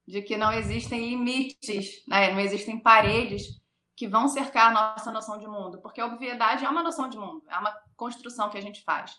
de 0.06 0.23
que 0.23 0.37
não 0.37 0.52
existem 0.52 1.08
limites, 1.08 2.04
né? 2.06 2.32
não 2.32 2.40
existem 2.40 2.78
paredes 2.78 3.61
que 3.96 4.08
vão 4.08 4.28
cercar 4.28 4.70
a 4.70 4.75
nossa 4.75 5.12
noção 5.12 5.38
de 5.38 5.46
mundo, 5.46 5.80
porque 5.80 6.00
a 6.00 6.06
obviedade 6.06 6.64
é 6.64 6.68
uma 6.68 6.82
noção 6.82 7.08
de 7.08 7.16
mundo, 7.16 7.42
é 7.49 7.56
uma 7.56 7.75
construção 7.96 8.50
que 8.50 8.58
a 8.58 8.61
gente 8.61 8.82
faz. 8.82 9.16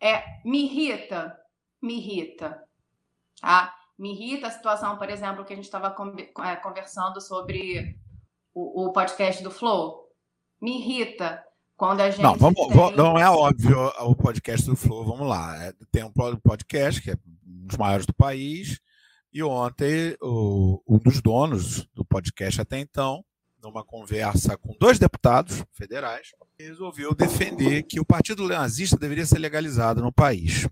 É, 0.00 0.22
me 0.44 0.64
irrita, 0.64 1.36
me 1.82 1.98
irrita, 1.98 2.62
tá? 3.40 3.74
Me 3.98 4.12
irrita 4.12 4.46
a 4.46 4.50
situação, 4.50 4.96
por 4.96 5.08
exemplo, 5.08 5.44
que 5.44 5.52
a 5.52 5.56
gente 5.56 5.64
estava 5.64 5.94
é, 6.44 6.56
conversando 6.56 7.20
sobre 7.20 7.98
o, 8.54 8.86
o 8.86 8.92
podcast 8.92 9.42
do 9.42 9.50
Flow, 9.50 10.06
me 10.60 10.78
irrita 10.78 11.44
quando 11.76 12.00
a 12.00 12.10
gente. 12.10 12.22
Não, 12.22 12.36
vamos, 12.36 12.56
tem... 12.68 12.96
não 12.96 13.18
é 13.18 13.28
óbvio 13.28 13.92
o 14.00 14.14
podcast 14.14 14.66
do 14.66 14.76
Flow, 14.76 15.04
vamos 15.04 15.26
lá. 15.26 15.56
É, 15.62 15.72
tem 15.90 16.04
um 16.04 16.12
podcast 16.12 17.02
que 17.02 17.10
é 17.10 17.14
um 17.14 17.66
dos 17.66 17.76
maiores 17.76 18.06
do 18.06 18.14
país, 18.14 18.80
e 19.36 19.42
ontem 19.42 20.16
o, 20.22 20.82
um 20.88 20.96
dos 20.96 21.20
donos 21.20 21.86
do 21.94 22.02
podcast 22.02 22.58
até 22.58 22.78
então, 22.78 23.22
numa 23.62 23.84
conversa 23.84 24.56
com 24.56 24.74
dois 24.80 24.98
deputados 24.98 25.62
federais, 25.74 26.28
resolveu 26.58 27.14
defender 27.14 27.82
que 27.82 28.00
o 28.00 28.04
Partido 28.04 28.48
Nazista 28.48 28.96
deveria 28.96 29.26
ser 29.26 29.38
legalizado 29.38 30.00
no 30.00 30.10
país. 30.10 30.66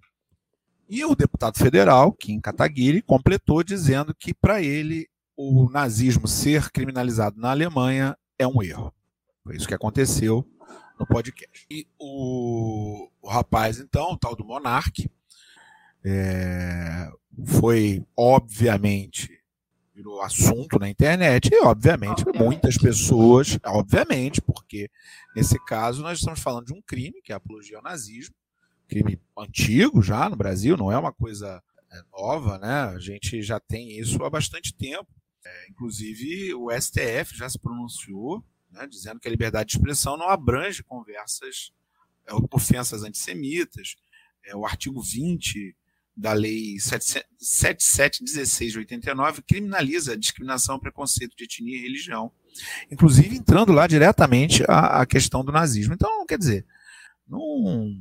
E 0.89 1.05
o 1.05 1.15
deputado 1.15 1.59
federal, 1.59 2.11
Kim 2.11 2.41
Kataguiri, 2.41 3.03
completou 3.03 3.63
dizendo 3.63 4.15
que 4.15 4.33
para 4.33 4.63
ele 4.63 5.11
o 5.37 5.69
nazismo 5.69 6.27
ser 6.27 6.71
criminalizado 6.71 7.39
na 7.39 7.51
Alemanha 7.51 8.17
é 8.39 8.47
um 8.47 8.63
erro. 8.63 8.95
Foi 9.43 9.57
isso 9.57 9.69
que 9.69 9.75
aconteceu 9.75 10.43
no 10.99 11.07
podcast. 11.07 11.67
E 11.71 11.87
o, 11.99 13.11
o 13.21 13.29
rapaz, 13.29 13.79
então, 13.79 14.13
o 14.13 14.17
tal 14.17 14.35
do 14.35 14.43
Monarque, 14.43 15.11
é, 16.03 17.11
foi, 17.47 18.05
obviamente, 18.17 19.31
virou 19.95 20.21
assunto 20.21 20.79
na 20.79 20.89
internet 20.89 21.51
e, 21.53 21.61
obviamente, 21.61 22.21
obviamente, 22.21 22.39
muitas 22.39 22.77
pessoas, 22.77 23.59
obviamente, 23.65 24.41
porque 24.43 24.91
nesse 25.37 25.59
caso 25.65 26.03
nós 26.03 26.19
estamos 26.19 26.41
falando 26.41 26.67
de 26.67 26.75
um 26.75 26.83
crime, 26.83 27.23
que 27.23 27.33
é 27.33 27.35
a 27.35 27.39
apologia 27.39 27.77
ao 27.77 27.83
nazismo, 27.83 28.35
crime 28.89 29.21
antigo 29.39 30.03
já 30.03 30.29
no 30.29 30.37
Brasil, 30.37 30.77
não 30.77 30.91
é 30.91 30.99
uma 30.99 31.13
coisa 31.13 31.63
é, 31.91 32.03
nova, 32.13 32.59
né? 32.59 32.95
A 32.95 32.99
gente 32.99 33.41
já 33.43 33.61
tem 33.61 33.99
isso 33.99 34.23
há 34.25 34.31
bastante 34.31 34.75
tempo. 34.75 35.09
É, 35.45 35.69
inclusive, 35.71 36.55
o 36.55 36.71
STF 36.71 37.37
já 37.37 37.49
se 37.49 37.59
pronunciou 37.59 38.45
né, 38.71 38.87
dizendo 38.87 39.21
que 39.21 39.29
a 39.29 39.31
liberdade 39.31 39.71
de 39.71 39.77
expressão 39.77 40.17
não 40.17 40.29
abrange 40.29 40.83
conversas, 40.83 41.73
é, 42.27 42.33
ofensas 42.51 43.03
antissemitas. 43.05 43.97
É, 44.45 44.55
o 44.57 44.67
artigo 44.67 45.01
20 45.01 45.75
da 46.17 46.33
Lei 46.33 46.79
7716 46.79 48.73
de 48.73 48.79
89 48.79 49.43
criminaliza 49.43 50.13
a 50.13 50.17
discriminação, 50.17 50.79
preconceito 50.79 51.37
de 51.37 51.45
etnia 51.45 51.77
e 51.77 51.83
religião, 51.83 52.31
inclusive 52.91 53.37
entrando 53.37 53.73
lá 53.73 53.87
diretamente 53.87 54.63
a, 54.69 55.01
a 55.01 55.07
questão 55.07 55.45
do 55.45 55.53
nazismo. 55.53 55.95
Então, 55.95 56.25
quer 56.27 56.39
dizer, 56.39 56.67
não 57.27 57.93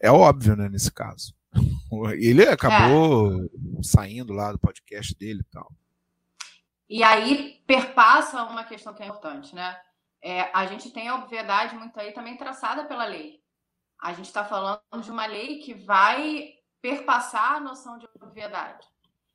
é 0.00 0.10
óbvio 0.10 0.56
né, 0.56 0.68
nesse 0.68 0.90
caso. 0.90 1.34
Ele 2.18 2.46
acabou 2.46 3.44
é. 3.44 3.48
saindo 3.82 4.32
lá 4.32 4.52
do 4.52 4.58
podcast 4.58 5.14
dele 5.14 5.40
e 5.40 5.50
tal. 5.52 5.70
E 6.88 7.02
aí 7.02 7.62
perpassa 7.66 8.44
uma 8.44 8.64
questão 8.64 8.94
que 8.94 9.02
é 9.02 9.06
importante, 9.06 9.54
né? 9.54 9.76
É, 10.22 10.50
a 10.54 10.66
gente 10.66 10.90
tem 10.90 11.08
a 11.08 11.16
obviedade 11.16 11.74
muito 11.76 11.98
aí 11.98 12.12
também 12.12 12.36
traçada 12.36 12.84
pela 12.84 13.04
lei. 13.04 13.40
A 14.00 14.12
gente 14.12 14.26
está 14.26 14.44
falando 14.44 14.80
de 15.02 15.10
uma 15.10 15.26
lei 15.26 15.58
que 15.58 15.74
vai 15.74 16.55
perpassar 16.80 17.54
a 17.54 17.60
noção 17.60 17.98
de 17.98 18.06
obviedade. 18.20 18.86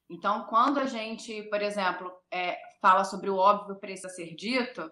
Então, 0.09 0.45
quando 0.45 0.79
a 0.79 0.85
gente, 0.85 1.43
por 1.43 1.61
exemplo, 1.61 2.11
é, 2.29 2.57
fala 2.81 3.03
sobre 3.03 3.29
o 3.29 3.37
óbvio 3.37 3.79
precisa 3.79 4.09
ser 4.09 4.35
dito, 4.35 4.91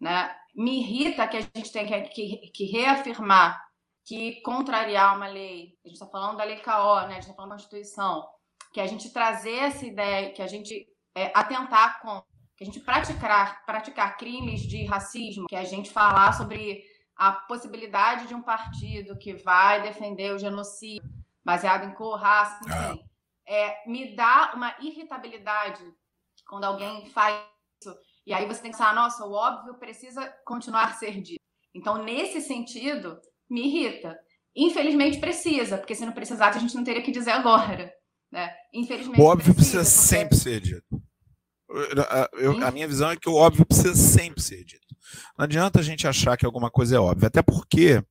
né, 0.00 0.34
me 0.54 0.80
irrita 0.80 1.26
que 1.28 1.36
a 1.36 1.40
gente 1.40 1.72
tem 1.72 1.86
que, 1.86 2.00
que, 2.08 2.50
que 2.50 2.64
reafirmar 2.64 3.66
que 4.06 4.40
contrariar 4.42 5.16
uma 5.16 5.26
lei, 5.26 5.76
a 5.84 5.88
gente 5.88 5.96
está 5.96 6.06
falando 6.06 6.36
da 6.36 6.44
lei 6.44 6.58
KO, 6.58 7.00
né, 7.06 7.06
a 7.06 7.10
gente 7.14 7.22
está 7.22 7.34
falando 7.34 7.50
da 7.50 7.56
Constituição, 7.56 8.26
que 8.72 8.80
a 8.80 8.86
gente 8.86 9.10
trazer 9.10 9.56
essa 9.56 9.84
ideia, 9.84 10.32
que 10.32 10.40
a 10.40 10.46
gente 10.46 10.86
é, 11.14 11.32
atentar 11.34 12.00
com 12.00 12.22
que 12.56 12.64
a 12.64 12.66
gente 12.66 12.80
praticar, 12.80 13.66
praticar 13.66 14.16
crimes 14.16 14.62
de 14.62 14.86
racismo, 14.86 15.46
que 15.46 15.56
a 15.56 15.64
gente 15.64 15.90
falar 15.90 16.32
sobre 16.32 16.82
a 17.14 17.32
possibilidade 17.32 18.26
de 18.28 18.34
um 18.34 18.40
partido 18.40 19.18
que 19.18 19.34
vai 19.34 19.82
defender 19.82 20.32
o 20.32 20.38
genocídio 20.38 21.15
baseado 21.46 21.88
em 21.88 21.94
cor, 21.94 22.18
raça, 22.18 22.58
ah. 22.68 22.90
enfim, 22.92 23.04
é, 23.46 23.88
me 23.88 24.16
dá 24.16 24.52
uma 24.52 24.74
irritabilidade 24.80 25.80
quando 26.44 26.64
alguém 26.64 27.08
faz 27.10 27.40
isso. 27.80 27.96
E 28.26 28.34
aí 28.34 28.44
você 28.46 28.60
tem 28.60 28.72
que 28.72 28.76
pensar, 28.76 28.92
nossa, 28.92 29.24
o 29.24 29.32
óbvio 29.32 29.74
precisa 29.74 30.26
continuar 30.44 30.86
a 30.86 30.94
ser 30.94 31.20
dito. 31.22 31.40
Então, 31.72 32.02
nesse 32.02 32.40
sentido, 32.40 33.20
me 33.48 33.68
irrita. 33.68 34.18
Infelizmente 34.56 35.20
precisa, 35.20 35.78
porque 35.78 35.94
se 35.94 36.04
não 36.04 36.12
precisasse, 36.12 36.58
a 36.58 36.60
gente 36.60 36.74
não 36.74 36.82
teria 36.82 37.02
que 37.02 37.12
dizer 37.12 37.30
agora. 37.30 37.92
Né? 38.32 38.52
Infelizmente. 38.74 39.20
O 39.20 39.24
óbvio 39.24 39.54
precisa, 39.54 39.78
precisa 39.78 40.02
porque... 40.02 40.34
sempre 40.34 40.36
ser 40.36 40.60
dito. 40.60 41.02
Eu, 42.32 42.64
a 42.66 42.70
minha 42.72 42.88
visão 42.88 43.10
é 43.10 43.16
que 43.16 43.28
o 43.28 43.34
óbvio 43.34 43.64
precisa 43.64 43.94
sempre 43.94 44.42
ser 44.42 44.64
dito. 44.64 44.96
Não 45.38 45.44
adianta 45.44 45.78
a 45.78 45.82
gente 45.82 46.08
achar 46.08 46.36
que 46.36 46.44
alguma 46.44 46.70
coisa 46.70 46.96
é 46.96 46.98
óbvia, 46.98 47.28
até 47.28 47.40
porque 47.40 48.02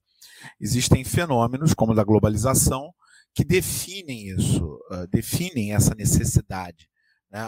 existem 0.58 1.04
fenômenos 1.04 1.74
como 1.74 1.92
o 1.92 1.96
da 1.96 2.04
globalização 2.04 2.94
que 3.36 3.44
definem 3.44 4.30
isso, 4.30 4.80
uh, 4.90 5.06
definem 5.12 5.74
essa 5.74 5.94
necessidade. 5.94 6.88
Né? 7.30 7.42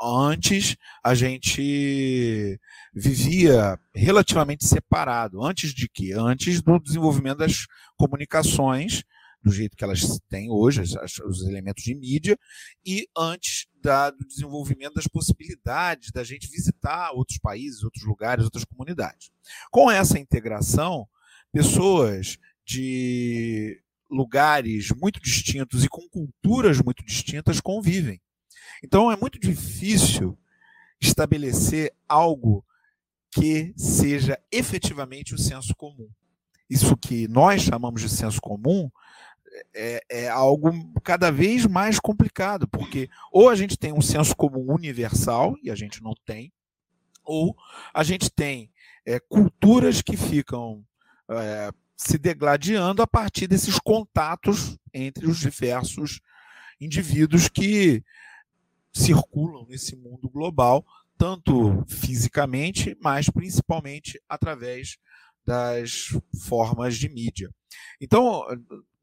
Antes 0.00 0.74
a 1.04 1.14
gente 1.14 2.58
vivia 2.94 3.78
relativamente 3.94 4.64
separado. 4.66 5.44
Antes 5.44 5.74
de 5.74 5.86
quê? 5.86 6.14
Antes 6.16 6.62
do 6.62 6.80
desenvolvimento 6.80 7.38
das 7.38 7.66
comunicações 7.96 9.04
do 9.42 9.52
jeito 9.52 9.76
que 9.76 9.84
elas 9.84 10.18
têm 10.30 10.50
hoje, 10.50 10.80
as, 10.80 11.18
os 11.18 11.42
elementos 11.46 11.84
de 11.84 11.94
mídia, 11.94 12.38
e 12.82 13.06
antes 13.14 13.66
da, 13.82 14.08
do 14.08 14.26
desenvolvimento 14.26 14.94
das 14.94 15.06
possibilidades 15.06 16.10
da 16.10 16.24
gente 16.24 16.48
visitar 16.50 17.10
outros 17.12 17.38
países, 17.38 17.84
outros 17.84 18.04
lugares, 18.04 18.44
outras 18.44 18.64
comunidades. 18.64 19.30
Com 19.70 19.90
essa 19.90 20.18
integração, 20.18 21.06
pessoas 21.52 22.38
de 22.64 23.83
lugares 24.14 24.90
muito 24.92 25.20
distintos 25.20 25.84
e 25.84 25.88
com 25.88 26.08
culturas 26.08 26.80
muito 26.80 27.04
distintas 27.04 27.60
convivem. 27.60 28.20
Então 28.82 29.10
é 29.10 29.16
muito 29.16 29.38
difícil 29.38 30.38
estabelecer 31.00 31.92
algo 32.08 32.64
que 33.30 33.74
seja 33.76 34.38
efetivamente 34.50 35.34
o 35.34 35.38
senso 35.38 35.74
comum. 35.74 36.08
Isso 36.70 36.96
que 36.96 37.28
nós 37.28 37.62
chamamos 37.62 38.00
de 38.00 38.08
senso 38.08 38.40
comum 38.40 38.90
é, 39.74 40.00
é, 40.10 40.28
algo 40.28 40.70
cada 41.02 41.30
vez 41.30 41.66
mais 41.66 42.00
complicado, 42.00 42.66
porque 42.68 43.08
ou 43.30 43.48
a 43.48 43.54
gente 43.54 43.76
tem 43.76 43.92
um 43.92 44.00
senso 44.00 44.34
comum 44.34 44.72
universal, 44.72 45.56
e 45.62 45.70
a 45.70 45.74
gente 45.74 46.02
não 46.02 46.14
tem, 46.24 46.52
ou 47.24 47.56
a 47.92 48.02
gente 48.02 48.30
tem 48.30 48.70
é, 49.06 49.20
culturas 49.20 50.02
que 50.02 50.16
ficam 50.16 50.84
é, 51.30 51.70
se 51.96 52.18
degladiando 52.18 53.02
a 53.02 53.06
partir 53.06 53.46
desses 53.46 53.78
contatos 53.78 54.76
entre 54.92 55.26
os 55.26 55.38
diversos 55.38 56.20
indivíduos 56.80 57.48
que 57.48 58.02
circulam 58.92 59.66
nesse 59.68 59.96
mundo 59.96 60.28
global, 60.28 60.84
tanto 61.16 61.84
fisicamente, 61.88 62.96
mas 63.00 63.28
principalmente 63.28 64.20
através 64.28 64.96
das 65.46 66.08
formas 66.46 66.96
de 66.96 67.08
mídia. 67.08 67.50
Então, 68.00 68.44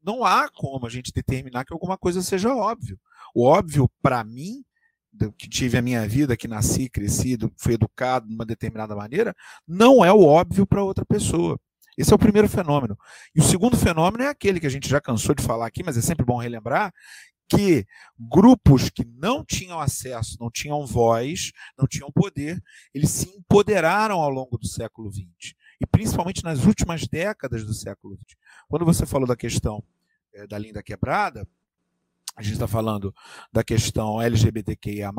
não 0.02 0.24
há 0.24 0.48
como 0.48 0.86
a 0.86 0.90
gente 0.90 1.12
determinar 1.12 1.64
que 1.64 1.72
alguma 1.72 1.96
coisa 1.96 2.22
seja 2.22 2.54
óbvio. 2.54 2.98
O 3.34 3.44
óbvio, 3.44 3.88
para 4.02 4.22
mim, 4.24 4.64
que 5.38 5.48
tive 5.48 5.78
a 5.78 5.82
minha 5.82 6.06
vida, 6.08 6.36
que 6.36 6.48
nasci, 6.48 6.88
cresci, 6.88 7.38
fui 7.56 7.74
educado 7.74 8.26
de 8.26 8.34
uma 8.34 8.44
determinada 8.44 8.96
maneira, 8.96 9.34
não 9.66 10.04
é 10.04 10.12
o 10.12 10.24
óbvio 10.24 10.66
para 10.66 10.82
outra 10.82 11.04
pessoa. 11.04 11.58
Esse 11.96 12.12
é 12.12 12.14
o 12.14 12.18
primeiro 12.18 12.48
fenômeno. 12.48 12.96
E 13.34 13.40
o 13.40 13.42
segundo 13.42 13.76
fenômeno 13.76 14.24
é 14.24 14.28
aquele 14.28 14.58
que 14.58 14.66
a 14.66 14.70
gente 14.70 14.88
já 14.88 15.00
cansou 15.00 15.34
de 15.34 15.42
falar 15.42 15.66
aqui, 15.66 15.82
mas 15.84 15.96
é 15.96 16.00
sempre 16.00 16.24
bom 16.24 16.38
relembrar, 16.38 16.92
que 17.48 17.86
grupos 18.18 18.88
que 18.88 19.04
não 19.04 19.44
tinham 19.44 19.78
acesso, 19.78 20.38
não 20.40 20.50
tinham 20.50 20.86
voz, 20.86 21.52
não 21.76 21.86
tinham 21.86 22.10
poder, 22.10 22.62
eles 22.94 23.10
se 23.10 23.28
empoderaram 23.28 24.20
ao 24.20 24.30
longo 24.30 24.56
do 24.56 24.66
século 24.66 25.12
XX 25.12 25.54
e 25.78 25.86
principalmente 25.86 26.42
nas 26.42 26.64
últimas 26.64 27.06
décadas 27.06 27.64
do 27.64 27.74
século 27.74 28.16
XX. 28.16 28.38
Quando 28.68 28.86
você 28.86 29.04
falou 29.04 29.26
da 29.26 29.36
questão 29.36 29.84
é, 30.32 30.46
da 30.46 30.56
linda 30.56 30.82
quebrada, 30.82 31.46
a 32.34 32.42
gente 32.42 32.54
está 32.54 32.66
falando 32.66 33.14
da 33.52 33.62
questão 33.62 34.20
LGBTQIA, 34.20 35.10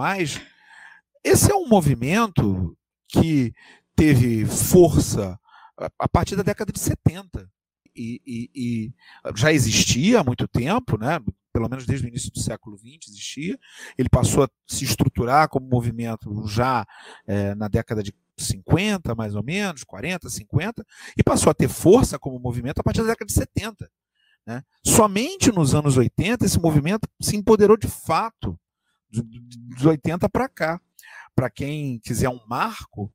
esse 1.23 1.51
é 1.51 1.55
um 1.55 1.67
movimento 1.67 2.75
que 3.07 3.53
teve 3.95 4.45
força 4.45 5.39
a 5.77 6.07
partir 6.07 6.35
da 6.35 6.43
década 6.43 6.71
de 6.71 6.79
70. 6.79 7.49
E, 7.95 8.21
e, 8.25 8.49
e, 8.55 8.93
já 9.35 9.53
existia 9.53 10.19
há 10.19 10.23
muito 10.23 10.47
tempo, 10.47 10.97
né? 10.97 11.19
pelo 11.53 11.69
menos 11.69 11.85
desde 11.85 12.07
o 12.07 12.09
início 12.09 12.31
do 12.31 12.39
século 12.39 12.77
XX 12.77 13.07
existia. 13.07 13.59
Ele 13.97 14.09
passou 14.09 14.43
a 14.43 14.49
se 14.67 14.83
estruturar 14.83 15.47
como 15.47 15.67
movimento 15.67 16.47
já 16.47 16.85
é, 17.27 17.53
na 17.53 17.67
década 17.67 18.01
de 18.01 18.13
50, 18.35 19.13
mais 19.13 19.35
ou 19.35 19.43
menos, 19.43 19.83
40, 19.83 20.27
50, 20.27 20.83
e 21.15 21.23
passou 21.23 21.51
a 21.51 21.53
ter 21.53 21.69
força 21.69 22.17
como 22.17 22.39
movimento 22.39 22.79
a 22.79 22.83
partir 22.83 23.01
da 23.01 23.09
década 23.09 23.27
de 23.27 23.33
70. 23.33 23.89
Né? 24.45 24.63
Somente 24.83 25.51
nos 25.51 25.75
anos 25.75 25.95
80 25.95 26.43
esse 26.43 26.59
movimento 26.59 27.07
se 27.21 27.37
empoderou 27.37 27.77
de 27.77 27.87
fato, 27.87 28.59
dos 29.09 29.85
80 29.85 30.27
para 30.29 30.49
cá. 30.49 30.81
Para 31.35 31.49
quem 31.49 31.99
quiser 31.99 32.29
um 32.29 32.39
marco, 32.47 33.11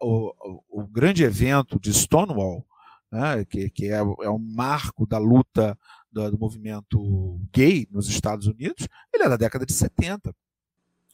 o, 0.00 0.32
o, 0.40 0.82
o, 0.82 0.86
grande 0.86 1.24
evento 1.24 1.78
de 1.80 1.92
Stonewall, 1.92 2.64
né, 3.10 3.44
que, 3.44 3.70
que 3.70 3.86
é, 3.86 3.98
é 3.98 4.30
um 4.30 4.38
marco 4.38 5.06
da 5.06 5.18
luta 5.18 5.78
do, 6.10 6.30
do, 6.30 6.38
movimento 6.38 7.40
gay 7.52 7.86
nos 7.90 8.08
Estados 8.08 8.46
Unidos, 8.46 8.88
ele 9.12 9.24
é 9.24 9.28
da 9.28 9.36
década 9.36 9.66
de 9.66 9.72
70. 9.72 10.34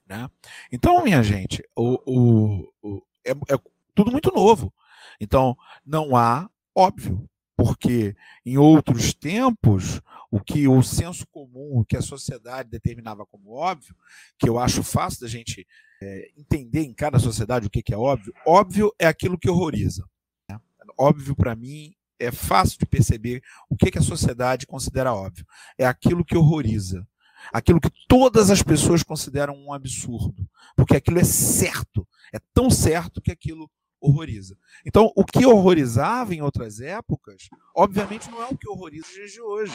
Né? 0.06 0.28
Então, 0.70 1.02
minha 1.02 1.22
gente, 1.22 1.62
o, 1.74 2.68
o, 2.82 3.02
é, 3.24 3.30
é 3.30 3.58
tudo 3.94 4.10
muito 4.10 4.32
novo. 4.32 4.72
Então, 5.20 5.56
não 5.84 6.16
há, 6.16 6.50
óbvio, 6.74 7.28
porque 7.56 8.16
em 8.44 8.58
outros 8.58 9.14
tempos, 9.14 10.00
o 10.30 10.40
que 10.40 10.66
o 10.66 10.82
senso 10.82 11.26
comum, 11.28 11.78
o 11.78 11.84
que 11.84 11.96
a 11.96 12.02
sociedade 12.02 12.68
determinava 12.68 13.24
como 13.26 13.52
óbvio, 13.52 13.94
que 14.38 14.48
eu 14.48 14.58
acho 14.58 14.82
fácil 14.82 15.20
da 15.20 15.28
gente 15.28 15.66
é, 16.02 16.30
entender 16.36 16.82
em 16.82 16.92
cada 16.92 17.18
sociedade 17.18 17.66
o 17.66 17.70
que, 17.70 17.82
que 17.82 17.94
é 17.94 17.96
óbvio, 17.96 18.34
óbvio 18.46 18.92
é 18.98 19.06
aquilo 19.06 19.38
que 19.38 19.48
horroriza. 19.48 20.04
Né? 20.48 20.60
Óbvio 20.98 21.36
para 21.36 21.54
mim 21.54 21.94
é 22.18 22.30
fácil 22.30 22.78
de 22.78 22.86
perceber 22.86 23.42
o 23.68 23.76
que, 23.76 23.90
que 23.90 23.98
a 23.98 24.02
sociedade 24.02 24.66
considera 24.66 25.12
óbvio. 25.12 25.46
É 25.76 25.86
aquilo 25.86 26.24
que 26.24 26.36
horroriza. 26.36 27.06
Aquilo 27.52 27.80
que 27.80 27.90
todas 28.06 28.50
as 28.50 28.62
pessoas 28.62 29.02
consideram 29.02 29.56
um 29.56 29.72
absurdo. 29.72 30.48
Porque 30.76 30.96
aquilo 30.96 31.18
é 31.18 31.24
certo. 31.24 32.06
É 32.32 32.38
tão 32.54 32.70
certo 32.70 33.20
que 33.20 33.32
aquilo 33.32 33.68
horroriza. 34.00 34.56
Então, 34.84 35.12
o 35.16 35.24
que 35.24 35.46
horrorizava 35.46 36.34
em 36.34 36.42
outras 36.42 36.80
épocas, 36.80 37.48
obviamente 37.74 38.30
não 38.30 38.42
é 38.42 38.46
o 38.46 38.56
que 38.56 38.68
horroriza 38.68 39.08
hoje. 39.44 39.74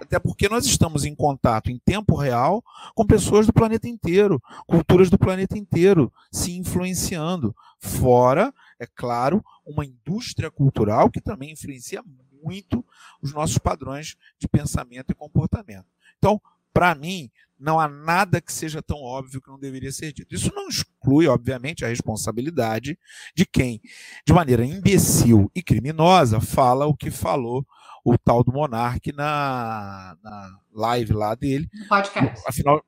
Até 0.00 0.18
porque 0.18 0.48
nós 0.48 0.64
estamos 0.64 1.04
em 1.04 1.14
contato 1.14 1.70
em 1.70 1.78
tempo 1.78 2.14
real 2.14 2.62
com 2.94 3.06
pessoas 3.06 3.46
do 3.46 3.52
planeta 3.52 3.88
inteiro, 3.88 4.40
culturas 4.66 5.10
do 5.10 5.18
planeta 5.18 5.58
inteiro 5.58 6.12
se 6.30 6.56
influenciando. 6.56 7.54
Fora, 7.80 8.54
é 8.78 8.86
claro, 8.86 9.44
uma 9.66 9.84
indústria 9.84 10.50
cultural 10.50 11.10
que 11.10 11.20
também 11.20 11.52
influencia 11.52 12.02
muito 12.42 12.84
os 13.20 13.32
nossos 13.32 13.58
padrões 13.58 14.16
de 14.38 14.46
pensamento 14.48 15.10
e 15.10 15.14
comportamento. 15.14 15.86
Então, 16.18 16.40
para 16.72 16.94
mim, 16.94 17.30
não 17.58 17.80
há 17.80 17.88
nada 17.88 18.40
que 18.40 18.52
seja 18.52 18.80
tão 18.80 18.98
óbvio 19.02 19.40
que 19.40 19.48
não 19.48 19.58
deveria 19.58 19.90
ser 19.90 20.12
dito. 20.12 20.32
Isso 20.32 20.52
não 20.54 20.68
exclui, 20.68 21.26
obviamente, 21.26 21.84
a 21.84 21.88
responsabilidade 21.88 22.96
de 23.34 23.44
quem, 23.44 23.80
de 24.24 24.32
maneira 24.32 24.64
imbecil 24.64 25.50
e 25.54 25.62
criminosa, 25.62 26.40
fala 26.40 26.86
o 26.86 26.96
que 26.96 27.10
falou 27.10 27.66
o 28.12 28.18
tal 28.18 28.42
do 28.42 28.52
Monark 28.52 29.12
na, 29.12 30.16
na 30.22 30.58
live 30.72 31.12
lá 31.12 31.34
dele. 31.34 31.68
No 31.72 31.88
podcast. 31.88 32.44
Afinal, 32.46 32.82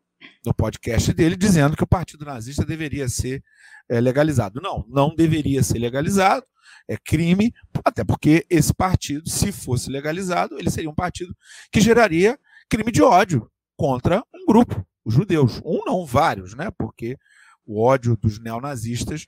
no 0.44 0.54
podcast 0.54 1.12
dele, 1.12 1.36
dizendo 1.36 1.76
que 1.76 1.84
o 1.84 1.88
partido 1.88 2.24
nazista 2.24 2.64
deveria 2.64 3.08
ser 3.08 3.42
é, 3.88 4.00
legalizado. 4.00 4.60
Não, 4.62 4.84
não 4.88 5.14
deveria 5.14 5.62
ser 5.62 5.78
legalizado. 5.78 6.46
É 6.88 6.96
crime, 6.96 7.52
até 7.84 8.02
porque 8.02 8.44
esse 8.48 8.72
partido, 8.72 9.28
se 9.28 9.52
fosse 9.52 9.90
legalizado, 9.90 10.58
ele 10.58 10.70
seria 10.70 10.90
um 10.90 10.94
partido 10.94 11.36
que 11.70 11.80
geraria 11.80 12.38
crime 12.68 12.90
de 12.90 13.02
ódio 13.02 13.50
contra 13.76 14.24
um 14.34 14.46
grupo, 14.46 14.84
os 15.04 15.14
judeus. 15.14 15.60
Um 15.64 15.84
não, 15.84 16.04
vários, 16.06 16.54
né? 16.54 16.70
Porque 16.70 17.18
o 17.66 17.80
ódio 17.82 18.16
dos 18.16 18.40
neonazistas 18.40 19.26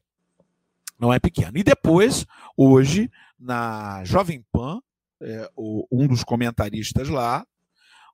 não 0.98 1.12
é 1.12 1.18
pequeno. 1.18 1.58
E 1.58 1.62
depois, 1.62 2.26
hoje, 2.56 3.10
na 3.38 4.02
Jovem 4.04 4.44
Pan, 4.52 4.80
é, 5.22 5.50
o, 5.56 5.86
um 5.90 6.06
dos 6.06 6.24
comentaristas 6.24 7.08
lá, 7.08 7.46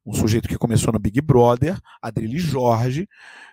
um 0.04 0.12
sujeito 0.12 0.48
que 0.48 0.56
começou 0.56 0.92
no 0.92 0.98
Big 0.98 1.20
Brother, 1.20 1.78
Adrilles 2.00 2.42
Jorge, 2.42 3.08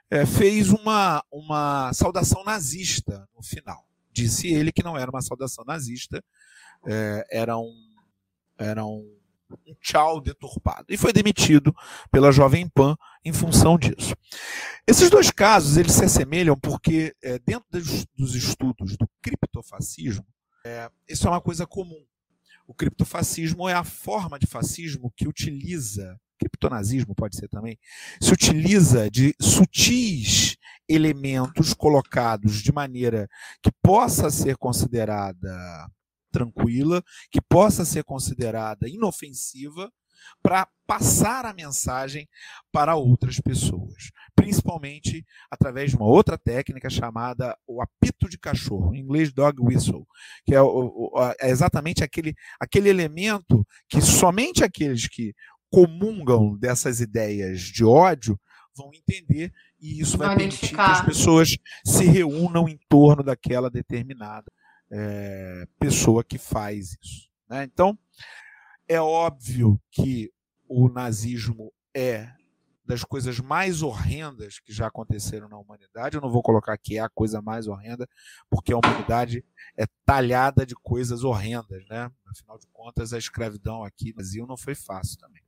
é, 0.10 0.26
fez 0.26 0.70
uma, 0.70 1.24
uma 1.32 1.92
saudação 1.94 2.44
nazista 2.44 3.28
no 3.36 3.44
final. 3.44 3.86
Disse 4.12 4.48
ele 4.48 4.72
que 4.72 4.84
não 4.84 4.98
era 4.98 5.12
uma 5.12 5.22
saudação 5.22 5.66
nazista, 5.66 6.24
é, 6.88 7.26
era 7.30 7.58
um, 7.58 7.74
era 8.58 8.86
um, 8.86 9.18
um 9.68 9.76
tchau 9.82 10.22
deturpado. 10.22 10.86
E 10.90 10.98
foi 10.98 11.12
demitido 11.12 11.76
pela 12.12 12.32
Jovem 12.32 12.70
Pan 12.70 12.96
em 13.24 13.34
função 13.34 13.78
disso. 13.78 14.16
Esses 14.88 15.10
dois 15.10 15.32
casos 15.32 15.78
eles 15.78 15.94
se 15.94 16.06
assemelham 16.06 16.58
porque, 16.58 17.16
é, 17.22 17.40
dentro 17.40 17.66
dos, 17.72 18.06
dos, 18.16 18.36
estudos 18.36 18.96
do 18.98 19.10
criptofascismo, 19.22 20.26
é, 20.66 20.90
isso 21.08 21.28
é 21.28 21.32
uma 21.32 21.42
coisa 21.42 21.66
comum. 21.66 22.04
O 22.68 22.74
criptofascismo 22.74 23.70
é 23.70 23.74
a 23.74 23.84
forma 23.84 24.40
de 24.40 24.48
fascismo 24.48 25.12
que 25.16 25.28
utiliza 25.28 26.20
criptonazismo 26.38 27.16
pode 27.16 27.36
ser 27.36 27.48
também, 27.48 27.78
se 28.22 28.32
utiliza 28.34 29.10
de 29.10 29.34
sutis 29.42 30.58
elementos 30.88 31.74
colocados 31.74 32.62
de 32.62 32.72
maneira 32.72 33.28
que 33.62 33.72
possa 33.82 34.30
ser 34.30 34.58
considerada 34.58 35.90
tranquila, 36.32 37.02
que 37.32 37.42
possa 37.42 37.86
ser 37.86 38.04
considerada 38.04 38.88
inofensiva, 38.88 39.90
para 40.42 40.68
passar 40.88 41.46
a 41.46 41.54
mensagem 41.54 42.28
para 42.72 42.96
outras 42.96 43.40
pessoas, 43.40 44.12
principalmente 44.36 45.26
através 45.50 45.92
de 45.92 45.98
uma 45.98 46.06
outra 46.06 46.38
técnica 46.38 46.90
chamada 46.90 47.58
o 47.68 47.82
apito 47.82 48.30
de 48.30 48.38
cachorro, 48.38 48.94
em 48.94 49.00
inglês 49.00 49.34
dog 49.34 49.60
whistle, 49.62 50.08
que 50.46 50.54
é, 50.54 50.60
é 51.40 51.50
exatamente 51.50 52.04
aquele, 52.04 52.36
aquele 52.60 52.90
elemento 52.90 53.66
que 53.90 54.02
somente 54.02 54.64
aqueles 54.64 55.08
que 55.08 55.34
comungam 55.72 56.58
dessas 56.58 57.02
ideias 57.02 57.62
de 57.62 57.84
ódio 57.84 58.40
vão 58.76 58.92
entender 58.94 59.52
e 59.80 60.02
isso 60.02 60.18
vai 60.18 60.36
permitir 60.36 60.76
que 60.76 60.82
as 60.82 61.06
pessoas 61.06 61.58
se 61.86 62.06
reúnam 62.06 62.68
em 62.68 62.80
torno 62.90 63.24
daquela 63.24 63.70
determinada 63.70 64.52
é, 64.92 65.68
pessoa 65.80 66.24
que 66.24 66.38
faz 66.38 66.98
isso. 67.02 67.30
Né? 67.50 67.64
Então, 67.64 67.98
é 68.88 69.00
óbvio 69.00 69.80
que 69.92 70.32
o 70.68 70.90
nazismo 70.90 71.72
é 71.94 72.30
das 72.86 73.04
coisas 73.04 73.40
mais 73.40 73.82
horrendas 73.82 74.60
que 74.60 74.72
já 74.72 74.88
aconteceram 74.88 75.50
na 75.50 75.58
humanidade. 75.58 76.16
Eu 76.16 76.22
não 76.22 76.30
vou 76.30 76.44
colocar 76.44 76.78
que 76.78 76.98
é 76.98 77.02
a 77.02 77.10
coisa 77.10 77.42
mais 77.42 77.68
horrenda, 77.68 78.08
porque 78.50 78.72
a 78.72 78.78
humanidade 78.78 79.44
é 79.76 79.86
talhada 80.06 80.66
de 80.66 80.76
coisas 80.76 81.24
horrendas, 81.24 81.84
né? 81.90 82.12
Afinal 82.28 82.60
de 82.60 82.68
contas, 82.72 83.12
a 83.12 83.18
escravidão 83.18 83.84
aqui 83.84 84.10
no 84.10 84.16
Brasil 84.16 84.46
não 84.46 84.56
foi 84.56 84.76
fácil 84.76 85.18
também. 85.18 85.42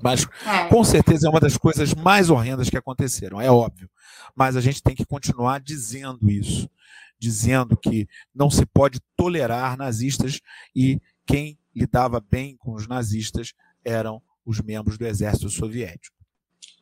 Mas 0.00 0.26
é. 0.46 0.68
com 0.68 0.82
certeza 0.82 1.26
é 1.26 1.30
uma 1.30 1.40
das 1.40 1.58
coisas 1.58 1.92
mais 1.92 2.30
horrendas 2.30 2.70
que 2.70 2.78
aconteceram, 2.78 3.40
é 3.40 3.50
óbvio. 3.50 3.90
Mas 4.34 4.56
a 4.56 4.60
gente 4.60 4.82
tem 4.82 4.94
que 4.94 5.04
continuar 5.04 5.60
dizendo 5.60 6.30
isso, 6.30 6.70
dizendo 7.18 7.76
que 7.76 8.08
não 8.34 8.50
se 8.50 8.64
pode 8.64 8.98
tolerar 9.14 9.76
nazistas 9.76 10.40
e 10.74 10.98
quem 11.26 11.58
lidava 11.74 12.20
bem 12.20 12.56
com 12.56 12.72
os 12.72 12.86
nazistas 12.86 13.52
eram 13.84 14.22
os 14.44 14.60
membros 14.60 14.98
do 14.98 15.06
exército 15.06 15.48
soviético. 15.48 16.16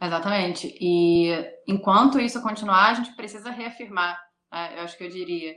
Exatamente. 0.03 0.77
E 0.81 1.31
enquanto 1.67 2.19
isso 2.19 2.43
continuar, 2.43 2.91
a 2.91 2.95
gente 2.95 3.15
precisa 3.15 3.51
reafirmar, 3.51 4.19
né? 4.51 4.79
eu 4.79 4.83
acho 4.85 4.97
que 4.97 5.05
eu 5.05 5.11
diria, 5.11 5.55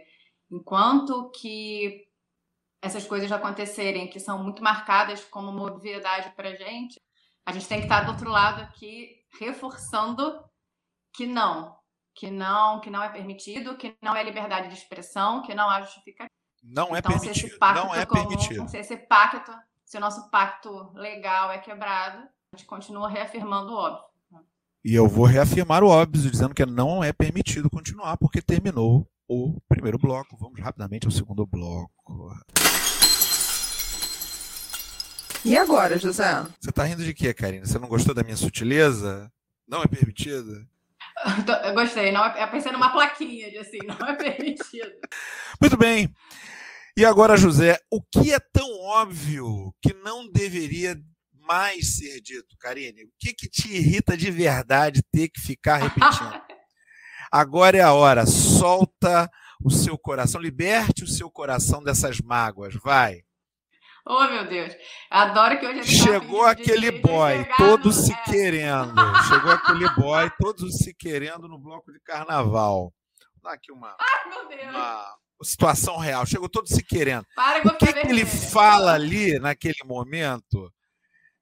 enquanto 0.52 1.32
que 1.32 2.06
essas 2.82 3.06
coisas 3.06 3.32
acontecerem, 3.32 4.10
que 4.10 4.20
são 4.20 4.44
muito 4.44 4.62
marcadas 4.62 5.24
como 5.24 5.50
uma 5.50 5.72
obviedade 5.72 6.34
para 6.36 6.50
a 6.50 6.56
gente, 6.56 7.02
a 7.46 7.54
gente 7.54 7.68
tem 7.68 7.80
que 7.80 7.86
estar 7.86 8.02
do 8.02 8.12
outro 8.12 8.30
lado 8.30 8.62
aqui 8.62 9.10
reforçando 9.40 10.44
que 11.14 11.26
não, 11.26 11.76
que 12.14 12.30
não, 12.30 12.82
que 12.82 12.90
não 12.90 13.02
é 13.02 13.10
permitido, 13.10 13.78
que 13.78 13.96
não 14.02 14.16
é 14.16 14.24
liberdade 14.24 14.68
de 14.68 14.74
expressão, 14.74 15.42
que 15.42 15.56
não 15.56 15.70
há 15.70 15.82
justificativa. 15.82 16.43
Não 16.64 16.96
é 16.96 17.00
então, 17.00 17.12
permitido. 17.12 17.36
Se 17.36 17.46
esse 17.46 17.58
pacto 17.60 17.86
não 17.86 17.94
é 17.94 18.06
comum, 18.06 18.28
permitido. 18.28 18.70
Se 18.70 18.78
esse 18.78 18.98
pacto, 18.98 19.52
se 19.84 19.98
o 19.98 20.00
nosso 20.00 20.30
pacto 20.30 20.92
legal 20.94 21.52
é 21.52 21.58
quebrado, 21.58 22.20
a 22.54 22.58
gente 22.58 22.66
continua 22.66 23.10
reafirmando 23.10 23.74
o 23.74 23.76
óbvio. 23.76 24.06
E 24.86 24.94
eu 24.94 25.08
vou 25.08 25.26
reafirmar 25.26 25.84
o 25.84 25.88
óbvio, 25.88 26.30
dizendo 26.30 26.54
que 26.54 26.66
não 26.66 27.04
é 27.04 27.14
permitido 27.14 27.70
continuar, 27.70 28.18
porque 28.18 28.42
terminou 28.42 29.08
o 29.28 29.60
primeiro 29.68 29.98
bloco. 29.98 30.38
Vamos 30.38 30.60
rapidamente 30.60 31.06
ao 31.06 31.12
segundo 31.12 31.46
bloco. 31.46 32.36
E 35.46 35.58
agora, 35.58 35.98
José? 35.98 36.46
Você 36.60 36.72
tá 36.72 36.84
rindo 36.84 37.04
de 37.04 37.14
quê, 37.14 37.34
Karina? 37.34 37.66
Você 37.66 37.78
não 37.78 37.88
gostou 37.88 38.14
da 38.14 38.24
minha 38.24 38.38
sutileza? 38.38 39.32
Não 39.68 39.82
é 39.82 39.88
permitido? 39.88 40.66
Eu 41.66 41.74
gostei. 41.74 42.12
Não 42.12 42.26
é, 42.26 42.44
eu 42.44 42.48
pensei 42.50 42.72
numa 42.72 42.92
plaquinha 42.92 43.50
de 43.50 43.58
assim, 43.58 43.80
não 43.88 44.08
é 44.08 44.16
permitido. 44.16 44.92
Muito 45.62 45.78
bem. 45.78 46.14
E 46.96 47.06
agora, 47.06 47.38
José, 47.38 47.80
o 47.92 48.02
que 48.02 48.34
é 48.34 48.40
tão 48.40 48.70
óbvio 48.82 49.74
que 49.82 49.94
não 49.94 50.30
deveria 50.32 50.96
mais 51.48 51.98
ser 51.98 52.22
dito, 52.22 52.56
Karine? 52.60 53.04
O 53.06 53.12
que, 53.20 53.34
que 53.34 53.50
te 53.50 53.74
irrita 53.74 54.16
de 54.16 54.30
verdade 54.30 55.02
ter 55.12 55.30
que 55.30 55.42
ficar 55.42 55.78
repetindo? 55.78 56.42
Agora 57.32 57.78
é 57.78 57.82
a 57.82 57.94
hora. 57.94 58.28
Solta 58.28 59.28
o 59.64 59.72
seu 59.72 59.98
coração, 59.98 60.40
liberte 60.40 61.04
o 61.04 61.08
seu 61.08 61.32
coração 61.32 61.84
dessas 61.84 62.20
mágoas. 62.22 62.76
Vai. 62.76 63.24
Oh, 64.06 64.26
meu 64.26 64.46
Deus. 64.48 64.76
Adoro 65.10 65.60
que 65.60 65.66
hoje 65.66 65.80
ele 65.80 65.88
Chegou 65.88 66.46
aquele 66.46 66.92
de, 66.92 67.00
boy, 67.00 67.44
de 67.44 67.58
todo 67.58 67.92
se 67.92 68.12
é. 68.12 68.24
querendo. 68.24 68.94
Chegou 69.30 69.52
aquele 69.52 69.90
boy, 69.92 70.30
todos 70.38 70.78
se 70.78 70.94
querendo 70.94 71.48
no 71.48 71.58
bloco 71.58 71.92
de 71.92 72.00
carnaval. 72.02 72.94
Vou 73.34 73.44
dar 73.44 73.54
aqui 73.54 73.72
uma, 73.72 73.96
Ai, 73.98 74.70
uma 74.70 75.06
situação 75.42 75.98
real. 75.98 76.26
Chegou 76.26 76.50
todo 76.50 76.68
se 76.68 76.84
querendo. 76.84 77.26
Para, 77.34 77.66
o 77.66 77.78
que, 77.78 77.94
que 77.94 78.08
ele 78.08 78.26
fala 78.26 78.94
ali 78.94 79.40
naquele 79.40 79.80
momento? 79.86 80.72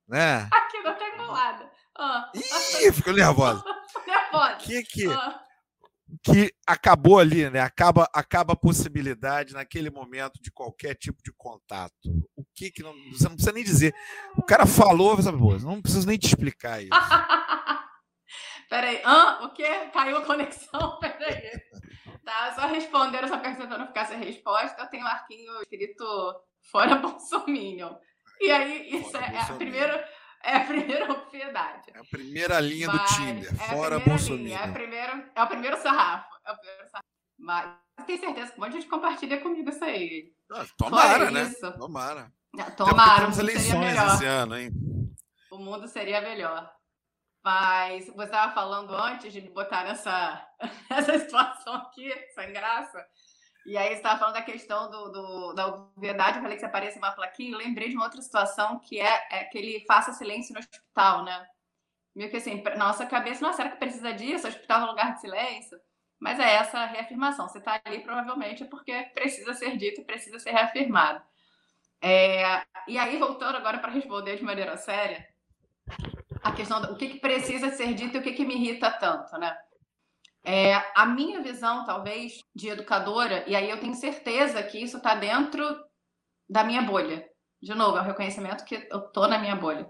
Né? 0.07 0.47
Aqui, 0.53 0.77
não 0.83 0.95
tem 0.95 1.17
colada. 1.17 1.71
Ah. 1.97 2.31
Ih, 2.35 2.91
ficou 2.91 3.13
nervosa. 3.13 3.63
nervosa. 4.05 4.53
O 4.53 4.57
que 4.59 4.83
que... 4.83 5.07
Ah 5.07 5.41
que 6.23 6.53
acabou 6.67 7.19
ali, 7.19 7.49
né? 7.49 7.59
Acaba, 7.59 8.07
acaba 8.13 8.53
a 8.53 8.55
possibilidade 8.55 9.53
naquele 9.53 9.89
momento 9.89 10.39
de 10.41 10.51
qualquer 10.51 10.95
tipo 10.95 11.21
de 11.23 11.33
contato. 11.33 11.95
O 12.35 12.45
que 12.53 12.71
que 12.71 12.83
não, 12.83 12.93
você 13.11 13.23
não 13.23 13.35
precisa 13.35 13.51
nem 13.51 13.63
dizer. 13.63 13.95
O 14.37 14.43
cara 14.43 14.65
falou, 14.65 15.15
você 15.15 15.31
não 15.31 15.81
preciso 15.81 16.07
nem 16.07 16.17
te 16.17 16.27
explicar 16.27 16.81
isso. 16.81 16.91
Peraí, 18.69 19.01
hã? 19.03 19.45
O 19.45 19.53
quê? 19.53 19.89
Caiu 19.91 20.17
a 20.17 20.25
conexão? 20.25 20.99
Peraí. 21.01 21.59
Tá, 22.23 22.53
só 22.55 22.67
respondendo 22.67 23.25
essa 23.25 23.37
pergunta 23.37 23.77
não 23.77 23.87
ficar 23.87 24.05
sem 24.05 24.19
resposta, 24.19 24.81
eu 24.81 24.87
tenho 24.87 25.03
um 25.03 25.07
arquinho 25.07 25.61
escrito 25.63 26.05
fora 26.71 26.95
Bolsonaro. 27.01 27.99
E 28.39 28.51
aí, 28.51 29.01
isso 29.01 29.17
é, 29.17 29.35
é 29.35 29.39
a 29.39 29.53
primeira 29.53 30.07
é 30.45 30.55
a 30.57 30.65
primeira 30.65 31.11
obviedade. 31.11 31.91
É 31.93 31.99
a 31.99 32.03
primeira 32.03 32.59
linha 32.59 32.87
Mas 32.87 33.01
do 33.01 33.15
Tinder, 33.15 33.53
é 33.53 33.67
fora 33.67 33.99
Bolsonaro. 33.99 34.47
É, 34.49 34.55
a 34.55 34.71
primeiro, 34.71 35.23
é 35.35 35.43
o 35.43 35.47
primeiro 35.47 35.77
sarrafo. 35.77 36.29
É 36.45 36.51
o 36.51 36.57
primeiro 36.57 36.89
sarrafo. 36.89 37.07
Mas 37.37 37.75
tenho 38.05 38.19
certeza 38.19 38.51
que 38.51 38.57
um 38.57 38.63
monte 38.63 38.73
de 38.73 38.81
gente 38.81 38.89
compartilha 38.89 39.41
comigo 39.41 39.69
isso 39.69 39.83
aí. 39.83 40.33
Ah, 40.51 40.65
tomara, 40.77 41.31
né? 41.31 41.43
Isso. 41.43 41.71
Tomara. 41.77 42.31
Tomara. 42.75 43.21
Temos 43.21 43.39
eleições 43.39 43.97
esse 43.97 44.25
ano, 44.25 44.57
hein? 44.57 44.71
O 45.51 45.57
mundo 45.57 45.87
seria 45.87 46.21
melhor. 46.21 46.71
Mas 47.43 48.05
você 48.07 48.23
estava 48.25 48.53
falando 48.53 48.93
antes 48.93 49.33
de 49.33 49.41
me 49.41 49.49
botar 49.49 49.83
nessa, 49.83 50.47
nessa 50.89 51.17
situação 51.19 51.73
aqui, 51.75 52.13
sem 52.35 52.53
graça. 52.53 53.03
E 53.65 53.77
aí 53.77 53.89
você 53.89 53.95
estava 53.95 54.17
falando 54.17 54.33
da 54.33 54.41
questão 54.41 54.89
do, 54.89 55.09
do, 55.09 55.53
da 55.53 55.67
obviedade, 55.67 56.37
eu 56.37 56.41
falei 56.41 56.55
que 56.57 56.61
você 56.61 56.65
aparece 56.65 56.97
uma 56.97 57.11
plaquinha, 57.11 57.51
eu 57.51 57.57
lembrei 57.57 57.89
de 57.89 57.95
uma 57.95 58.05
outra 58.05 58.21
situação 58.21 58.79
que 58.79 58.99
é, 58.99 59.27
é 59.29 59.43
que 59.43 59.57
ele 59.57 59.85
faça 59.87 60.13
silêncio 60.13 60.53
no 60.53 60.59
hospital, 60.59 61.23
né? 61.23 61.47
Meio 62.15 62.29
que 62.29 62.37
assim, 62.37 62.61
nossa 62.77 63.05
cabeça, 63.05 63.45
nossa, 63.45 63.57
será 63.57 63.69
que 63.69 63.77
precisa 63.77 64.11
disso? 64.13 64.45
O 64.45 64.49
hospital 64.49 64.81
é 64.81 64.83
um 64.83 64.87
lugar 64.87 65.13
de 65.13 65.21
silêncio? 65.21 65.79
Mas 66.19 66.39
é 66.39 66.55
essa 66.55 66.79
a 66.79 66.85
reafirmação. 66.85 67.47
Você 67.47 67.59
está 67.59 67.81
ali, 67.83 68.01
provavelmente, 68.01 68.63
é 68.63 68.67
porque 68.67 68.93
precisa 69.13 69.53
ser 69.53 69.77
dito 69.77 70.03
precisa 70.03 70.37
ser 70.39 70.51
reafirmado. 70.51 71.21
É, 72.01 72.63
e 72.87 72.97
aí, 72.97 73.17
voltando 73.17 73.57
agora 73.57 73.77
para 73.77 73.91
responder 73.91 74.35
de 74.35 74.43
maneira 74.43 74.75
séria, 74.75 75.27
a 76.43 76.51
questão 76.51 76.81
do 76.81 76.93
o 76.93 76.95
que, 76.95 77.09
que 77.09 77.19
precisa 77.19 77.69
ser 77.71 77.93
dito 77.93 78.17
e 78.17 78.19
o 78.19 78.23
que, 78.23 78.33
que 78.33 78.45
me 78.45 78.55
irrita 78.55 78.91
tanto, 78.91 79.37
né? 79.37 79.55
É, 80.43 80.73
a 80.95 81.05
minha 81.05 81.41
visão, 81.41 81.85
talvez, 81.85 82.39
de 82.53 82.69
educadora, 82.69 83.47
e 83.47 83.55
aí 83.55 83.69
eu 83.69 83.79
tenho 83.79 83.93
certeza 83.93 84.63
que 84.63 84.79
isso 84.79 84.97
está 84.97 85.15
dentro 85.15 85.63
da 86.49 86.63
minha 86.63 86.81
bolha. 86.81 87.29
De 87.61 87.75
novo, 87.75 87.97
é 87.97 88.01
o 88.01 88.03
reconhecimento 88.03 88.65
que 88.65 88.87
eu 88.89 89.01
tô 89.01 89.27
na 89.27 89.37
minha 89.37 89.55
bolha. 89.55 89.87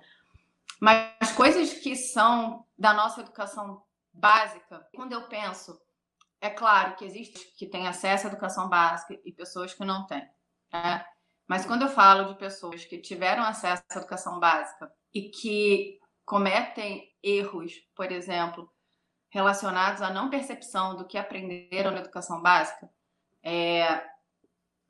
Mas 0.80 1.32
coisas 1.36 1.74
que 1.74 1.96
são 1.96 2.66
da 2.78 2.94
nossa 2.94 3.22
educação 3.22 3.82
básica, 4.12 4.86
quando 4.94 5.14
eu 5.14 5.28
penso, 5.28 5.80
é 6.42 6.50
claro 6.50 6.96
que 6.96 7.06
existe 7.06 7.54
que 7.56 7.68
tem 7.68 7.88
acesso 7.88 8.28
à 8.28 8.30
educação 8.30 8.68
básica 8.68 9.18
e 9.24 9.32
pessoas 9.32 9.74
que 9.74 9.86
não 9.86 10.06
têm. 10.06 10.28
Né? 10.74 11.06
Mas 11.48 11.66
quando 11.66 11.84
eu 11.84 11.90
falo 11.90 12.34
de 12.34 12.40
pessoas 12.40 12.84
que 12.84 12.98
tiveram 12.98 13.44
acesso 13.44 13.84
à 13.92 13.98
educação 13.98 14.40
básica 14.40 14.92
e 15.14 15.30
que 15.30 16.00
cometem 16.26 17.10
erros, 17.22 17.74
por 17.96 18.12
exemplo, 18.12 18.72
relacionados 19.32 20.02
à 20.02 20.12
não 20.12 20.30
percepção 20.30 20.96
do 20.96 21.06
que 21.06 21.18
aprenderam 21.18 21.92
na 21.92 22.00
educação 22.00 22.42
básica, 22.42 22.90
é, 23.42 24.04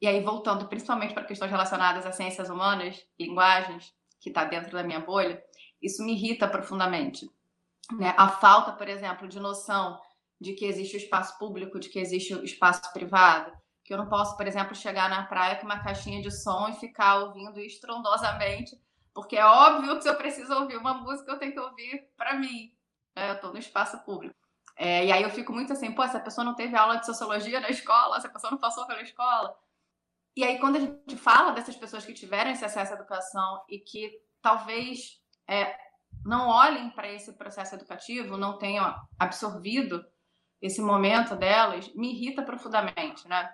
e 0.01 0.08
aí 0.08 0.19
voltando 0.21 0.67
principalmente 0.67 1.13
para 1.13 1.23
questões 1.23 1.51
relacionadas 1.51 2.06
às 2.06 2.15
ciências 2.15 2.49
humanas, 2.49 3.06
linguagens, 3.19 3.93
que 4.19 4.30
está 4.30 4.43
dentro 4.43 4.71
da 4.71 4.84
minha 4.84 4.99
bolha, 4.99 5.41
isso 5.82 6.04
me 6.04 6.13
irrita 6.13 6.47
profundamente. 6.47 7.30
Né? 7.97 8.13
A 8.17 8.27
falta, 8.27 8.71
por 8.71 8.89
exemplo, 8.89 9.27
de 9.27 9.39
noção 9.39 9.99
de 10.39 10.54
que 10.54 10.65
existe 10.65 10.95
o 10.95 10.97
espaço 10.97 11.38
público, 11.38 11.80
de 11.80 11.89
que 11.89 11.99
existe 11.99 12.34
o 12.34 12.43
espaço 12.43 12.91
privado, 12.93 13.51
que 13.84 13.93
eu 13.93 13.97
não 13.97 14.10
posso, 14.10 14.36
por 14.36 14.47
exemplo, 14.47 14.75
chegar 14.75 15.10
na 15.10 15.23
praia 15.23 15.56
com 15.58 15.65
uma 15.65 15.84
caixinha 15.84 16.21
de 16.21 16.32
som 16.32 16.67
e 16.69 16.80
ficar 16.80 17.19
ouvindo 17.19 17.60
estrondosamente, 17.60 18.80
porque 19.13 19.36
é 19.36 19.45
óbvio 19.45 19.97
que 19.97 20.04
se 20.04 20.10
eu 20.10 20.15
preciso 20.15 20.54
ouvir 20.54 20.77
uma 20.77 20.95
música, 20.95 21.32
eu 21.32 21.38
tenho 21.38 21.51
que 21.54 21.60
ouvir 21.60 22.08
para 22.17 22.36
mim. 22.36 22.73
Né? 23.15 23.30
Eu 23.30 23.36
estou 23.36 23.52
no 23.52 23.60
espaço 23.60 23.97
público. 24.04 24.36
É, 24.76 25.06
e 25.06 25.12
aí 25.12 25.21
eu 25.21 25.30
fico 25.30 25.54
muito 25.54 25.74
assim, 25.74 25.91
pô, 25.91 26.02
essa 26.04 26.19
pessoa 26.19 26.43
não 26.45 26.56
teve 26.56 26.76
aula 26.76 26.97
de 26.97 27.06
sociologia 27.06 27.60
na 27.60 27.69
escola, 27.69 28.17
essa 28.17 28.30
pessoa 28.30 28.52
não 28.52 28.58
passou 28.58 28.86
pela 28.88 29.02
escola. 29.02 29.56
E 30.36 30.43
aí, 30.43 30.60
quando 30.60 30.78
a 30.78 30.80
gente 30.80 31.17
fala 31.17 31.52
dessas 31.52 31.76
pessoas 31.76 32.06
que 32.06 32.13
tiveram 32.13 32.52
esse 32.52 32.63
acesso 32.63 32.93
à 32.93 32.95
educação 32.95 33.62
e 33.69 33.80
que 33.80 34.21
talvez 34.41 35.21
é, 35.47 35.76
não 36.26 36.47
olhem 36.47 36.89
para 36.91 37.12
esse 37.12 37.34
processo 37.34 37.76
educativo, 37.76 38.38
não 38.38 38.58
tenham 38.58 38.95
absorvido 39.19 40.06
esse 40.62 40.82
momento 40.82 41.36
delas, 41.36 41.93
me 41.93 42.13
irrita 42.13 42.43
profundamente, 42.43 43.28
né? 43.28 43.54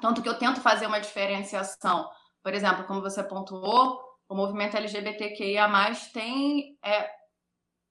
Tanto 0.00 0.22
que 0.22 0.28
eu 0.28 0.38
tento 0.38 0.60
fazer 0.60 0.86
uma 0.86 1.00
diferenciação. 1.00 2.10
Por 2.42 2.54
exemplo, 2.54 2.84
como 2.84 3.02
você 3.02 3.22
pontuou, 3.22 4.00
o 4.28 4.34
movimento 4.34 4.76
LGBTQIA+, 4.76 5.68
tem 6.12 6.78
é, 6.82 7.10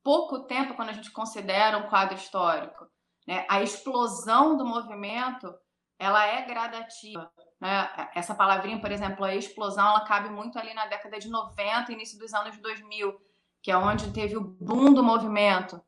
pouco 0.04 0.40
tempo 0.40 0.74
quando 0.74 0.90
a 0.90 0.94
gente 0.94 1.12
considera 1.12 1.78
um 1.78 1.90
quadro 1.90 2.16
histórico. 2.16 2.88
Né? 3.28 3.46
A 3.50 3.62
explosão 3.62 4.58
do 4.58 4.66
movimento, 4.66 5.54
ela 5.98 6.26
é 6.26 6.46
gradativa. 6.46 7.32
Né? 7.60 8.10
Essa 8.16 8.34
palavrinha, 8.34 8.80
por 8.80 8.92
exemplo, 8.92 9.26
a 9.26 9.36
explosão, 9.36 9.88
ela 9.88 10.06
cabe 10.06 10.30
muito 10.30 10.58
ali 10.58 10.74
na 10.74 10.86
década 10.88 11.20
de 11.20 11.30
90, 11.30 11.92
início 11.92 12.18
dos 12.18 12.34
anos 12.34 12.58
2000, 12.58 13.20
que 13.62 13.72
é 13.72 13.78
onde 13.78 14.12
teve 14.12 14.38
o 14.38 14.42
boom 14.42 14.94
do 14.94 15.04
movimento. 15.04 15.82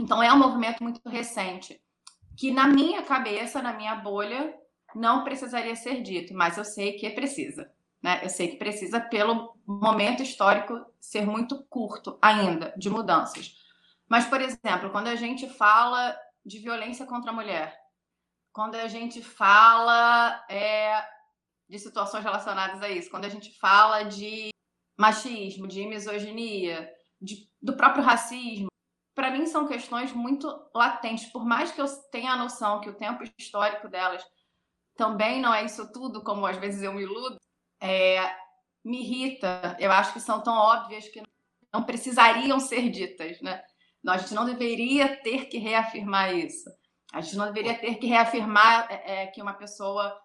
Então, 0.00 0.22
é 0.22 0.32
um 0.32 0.38
movimento 0.38 0.82
muito 0.82 1.06
recente, 1.08 1.80
que 2.36 2.50
na 2.50 2.66
minha 2.66 3.02
cabeça, 3.02 3.60
na 3.60 3.72
minha 3.72 3.94
bolha, 3.94 4.54
não 4.94 5.22
precisaria 5.22 5.76
ser 5.76 6.02
dito, 6.02 6.34
mas 6.34 6.56
eu 6.56 6.64
sei 6.64 6.92
que 6.92 7.08
precisa. 7.10 7.70
Né? 8.02 8.20
Eu 8.22 8.28
sei 8.28 8.48
que 8.48 8.56
precisa, 8.56 9.00
pelo 9.00 9.56
momento 9.66 10.22
histórico, 10.22 10.84
ser 11.00 11.24
muito 11.24 11.62
curto 11.64 12.18
ainda 12.20 12.74
de 12.76 12.90
mudanças. 12.90 13.54
Mas, 14.08 14.26
por 14.26 14.40
exemplo, 14.40 14.90
quando 14.90 15.06
a 15.06 15.14
gente 15.14 15.48
fala 15.48 16.18
de 16.44 16.58
violência 16.58 17.06
contra 17.06 17.30
a 17.30 17.34
mulher, 17.34 17.78
quando 18.52 18.74
a 18.74 18.88
gente 18.88 19.22
fala 19.22 20.44
é, 20.50 21.02
de 21.68 21.78
situações 21.78 22.24
relacionadas 22.24 22.82
a 22.82 22.88
isso, 22.88 23.10
quando 23.10 23.24
a 23.24 23.28
gente 23.28 23.56
fala 23.58 24.02
de 24.02 24.50
machismo, 24.98 25.66
de 25.66 25.86
misoginia, 25.86 26.92
de, 27.20 27.48
do 27.62 27.76
próprio 27.76 28.04
racismo, 28.04 28.68
para 29.14 29.30
mim 29.30 29.46
são 29.46 29.66
questões 29.66 30.12
muito 30.12 30.46
latentes. 30.74 31.30
Por 31.32 31.44
mais 31.44 31.70
que 31.70 31.80
eu 31.80 31.86
tenha 32.10 32.32
a 32.32 32.36
noção 32.36 32.80
que 32.80 32.90
o 32.90 32.96
tempo 32.96 33.22
histórico 33.38 33.88
delas 33.88 34.22
também 34.96 35.40
não 35.40 35.54
é 35.54 35.64
isso 35.64 35.90
tudo, 35.92 36.22
como 36.22 36.44
às 36.44 36.56
vezes 36.56 36.82
eu 36.82 36.92
me 36.92 37.02
iludo, 37.02 37.38
é, 37.82 38.34
me 38.84 39.02
irrita. 39.02 39.76
Eu 39.78 39.90
acho 39.90 40.12
que 40.12 40.20
são 40.20 40.40
tão 40.40 40.54
óbvias 40.54 41.08
que 41.08 41.22
não 41.72 41.82
precisariam 41.82 42.60
ser 42.60 42.88
ditas, 42.88 43.40
né? 43.40 43.62
A 44.06 44.16
gente 44.16 44.34
não 44.34 44.44
deveria 44.44 45.16
ter 45.22 45.46
que 45.46 45.58
reafirmar 45.58 46.34
isso. 46.34 46.70
A 47.12 47.20
gente 47.20 47.36
não 47.36 47.46
deveria 47.46 47.78
ter 47.78 47.96
que 47.96 48.06
reafirmar 48.06 48.86
é, 48.90 49.22
é, 49.22 49.26
que 49.26 49.42
uma 49.42 49.54
pessoa 49.54 50.16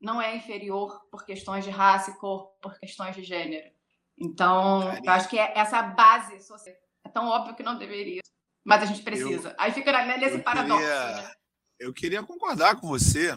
não 0.00 0.20
é 0.20 0.36
inferior 0.36 1.00
por 1.10 1.24
questões 1.24 1.64
de 1.64 1.70
raça 1.70 2.10
e 2.10 2.18
cor, 2.18 2.48
por 2.60 2.78
questões 2.78 3.14
de 3.14 3.22
gênero. 3.22 3.70
Então, 4.18 4.82
Carinha. 4.82 5.02
eu 5.04 5.12
acho 5.12 5.28
que 5.28 5.38
é 5.38 5.52
essa 5.56 5.82
base 5.82 6.40
social 6.40 6.74
é 7.04 7.08
tão 7.08 7.26
óbvio 7.26 7.54
que 7.54 7.62
não 7.62 7.78
deveria, 7.78 8.20
mas 8.64 8.82
a 8.82 8.86
gente 8.86 9.02
precisa. 9.02 9.50
Eu, 9.50 9.54
Aí 9.58 9.72
fica 9.72 9.90
nesse 10.18 10.38
paradoxo. 10.38 10.84
Queria, 10.84 11.22
né? 11.22 11.32
Eu 11.78 11.92
queria 11.92 12.22
concordar 12.22 12.76
com 12.76 12.86
você. 12.86 13.36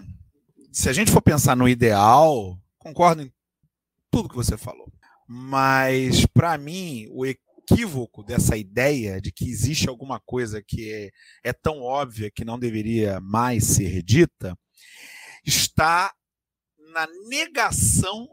Se 0.71 0.89
a 0.89 0.93
gente 0.93 1.11
for 1.11 1.21
pensar 1.21 1.55
no 1.55 1.67
ideal, 1.67 2.57
concordo 2.77 3.21
em 3.21 3.31
tudo 4.13 4.29
que 4.29 4.35
você 4.35 4.55
falou. 4.55 4.93
Mas, 5.27 6.27
para 6.27 6.55
mim, 6.55 7.07
o 7.09 7.25
equívoco 7.25 8.23
dessa 8.23 8.55
ideia 8.55 9.19
de 9.19 9.31
que 9.31 9.49
existe 9.49 9.89
alguma 9.89 10.19
coisa 10.19 10.61
que 10.61 10.93
é, 10.93 11.09
é 11.43 11.51
tão 11.51 11.81
óbvia 11.81 12.29
que 12.29 12.45
não 12.45 12.59
deveria 12.59 13.19
mais 13.19 13.63
ser 13.63 14.03
dita 14.03 14.55
está 15.43 16.13
na 16.93 17.07
negação 17.27 18.29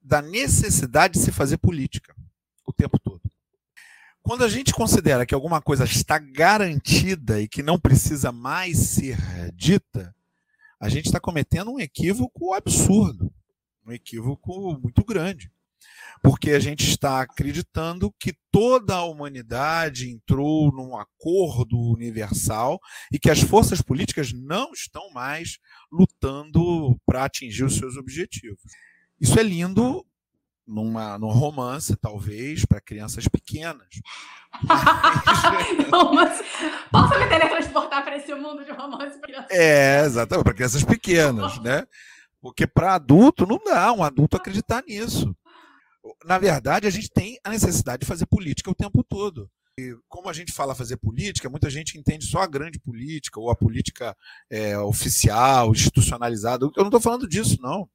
da 0.00 0.22
necessidade 0.22 1.14
de 1.14 1.20
se 1.20 1.30
fazer 1.30 1.58
política 1.58 2.16
o 2.66 2.72
tempo 2.72 2.98
todo. 2.98 3.20
Quando 4.22 4.44
a 4.44 4.48
gente 4.48 4.72
considera 4.72 5.26
que 5.26 5.34
alguma 5.34 5.60
coisa 5.60 5.84
está 5.84 6.18
garantida 6.18 7.38
e 7.38 7.46
que 7.46 7.62
não 7.62 7.78
precisa 7.78 8.32
mais 8.32 8.78
ser 8.78 9.18
dita, 9.52 10.14
a 10.80 10.88
gente 10.88 11.06
está 11.06 11.20
cometendo 11.20 11.70
um 11.70 11.78
equívoco 11.78 12.54
absurdo, 12.54 13.32
um 13.86 13.92
equívoco 13.92 14.78
muito 14.80 15.04
grande 15.04 15.50
porque 16.22 16.52
a 16.52 16.60
gente 16.60 16.88
está 16.88 17.20
acreditando 17.20 18.14
que 18.18 18.34
toda 18.50 18.94
a 18.94 19.04
humanidade 19.04 20.08
entrou 20.08 20.70
num 20.72 20.96
acordo 20.96 21.76
universal 21.76 22.78
e 23.12 23.18
que 23.18 23.28
as 23.28 23.40
forças 23.40 23.82
políticas 23.82 24.32
não 24.32 24.72
estão 24.72 25.10
mais 25.10 25.58
lutando 25.90 26.96
para 27.04 27.24
atingir 27.24 27.64
os 27.64 27.76
seus 27.76 27.96
objetivos. 27.96 28.60
Isso 29.20 29.38
é 29.38 29.42
lindo 29.42 30.06
numa, 30.66 31.18
num 31.18 31.28
romance, 31.28 31.96
talvez, 31.96 32.64
para 32.64 32.80
crianças 32.80 33.26
pequenas. 33.26 33.88
Mas... 36.14 36.42
Posso 36.90 37.18
me 37.18 37.26
teletransportar 37.26 38.04
para 38.04 38.16
esse 38.16 38.32
mundo 38.34 38.64
de 38.64 38.70
romance 38.70 39.18
para 39.18 39.28
crianças? 39.28 39.50
É, 39.50 40.04
exatamente, 40.04 40.44
para 40.44 40.54
crianças 40.54 40.84
pequenas, 40.84 41.58
né? 41.60 41.84
Porque 42.42 42.66
para 42.66 42.94
adulto 42.94 43.46
não 43.46 43.58
dá 43.64 43.90
um 43.92 44.02
adulto 44.02 44.36
acreditar 44.36 44.84
nisso 44.86 45.34
na 46.24 46.38
verdade, 46.38 46.86
a 46.86 46.90
gente 46.90 47.10
tem 47.10 47.38
a 47.44 47.50
necessidade 47.50 48.00
de 48.00 48.06
fazer 48.06 48.26
política 48.26 48.70
o 48.70 48.74
tempo 48.74 49.04
todo. 49.04 49.48
E 49.78 49.96
como 50.08 50.28
a 50.28 50.32
gente 50.32 50.52
fala 50.52 50.74
fazer 50.74 50.96
política, 50.98 51.48
muita 51.48 51.70
gente 51.70 51.98
entende 51.98 52.26
só 52.26 52.40
a 52.40 52.46
grande 52.46 52.78
política 52.78 53.40
ou 53.40 53.50
a 53.50 53.56
política 53.56 54.16
é, 54.50 54.76
oficial, 54.78 55.70
institucionalizada. 55.70 56.64
Eu 56.64 56.72
não 56.76 56.86
estou 56.86 57.00
falando 57.00 57.28
disso, 57.28 57.58
não. 57.60 57.88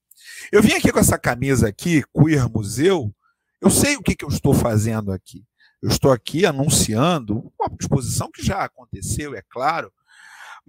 Eu 0.52 0.64
vim 0.64 0.74
aqui 0.74 0.92
com 0.92 1.00
essa 1.00 1.20
camisa 1.20 1.68
aqui, 1.68 2.04
Queer 2.16 2.50
Museu. 2.50 3.14
Eu 3.62 3.70
sei 3.70 3.96
o 3.96 4.02
que, 4.02 4.16
que 4.16 4.26
eu 4.26 4.30
estou 4.30 4.54
fazendo 4.54 5.12
aqui. 5.12 5.46
Eu 5.82 5.90
estou 5.90 6.12
aqui 6.12 6.46
anunciando 6.46 7.54
uma 7.60 7.70
exposição 7.80 8.32
que 8.32 8.44
já 8.44 8.64
aconteceu, 8.64 9.36
é 9.36 9.44
claro, 9.48 9.92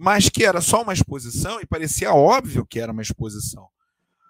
mas 0.01 0.29
que 0.29 0.45
era 0.45 0.61
só 0.61 0.81
uma 0.81 0.93
exposição 0.93 1.59
e 1.59 1.65
parecia 1.65 2.13
óbvio 2.13 2.65
que 2.65 2.79
era 2.79 2.93
uma 2.93 3.01
exposição. 3.01 3.67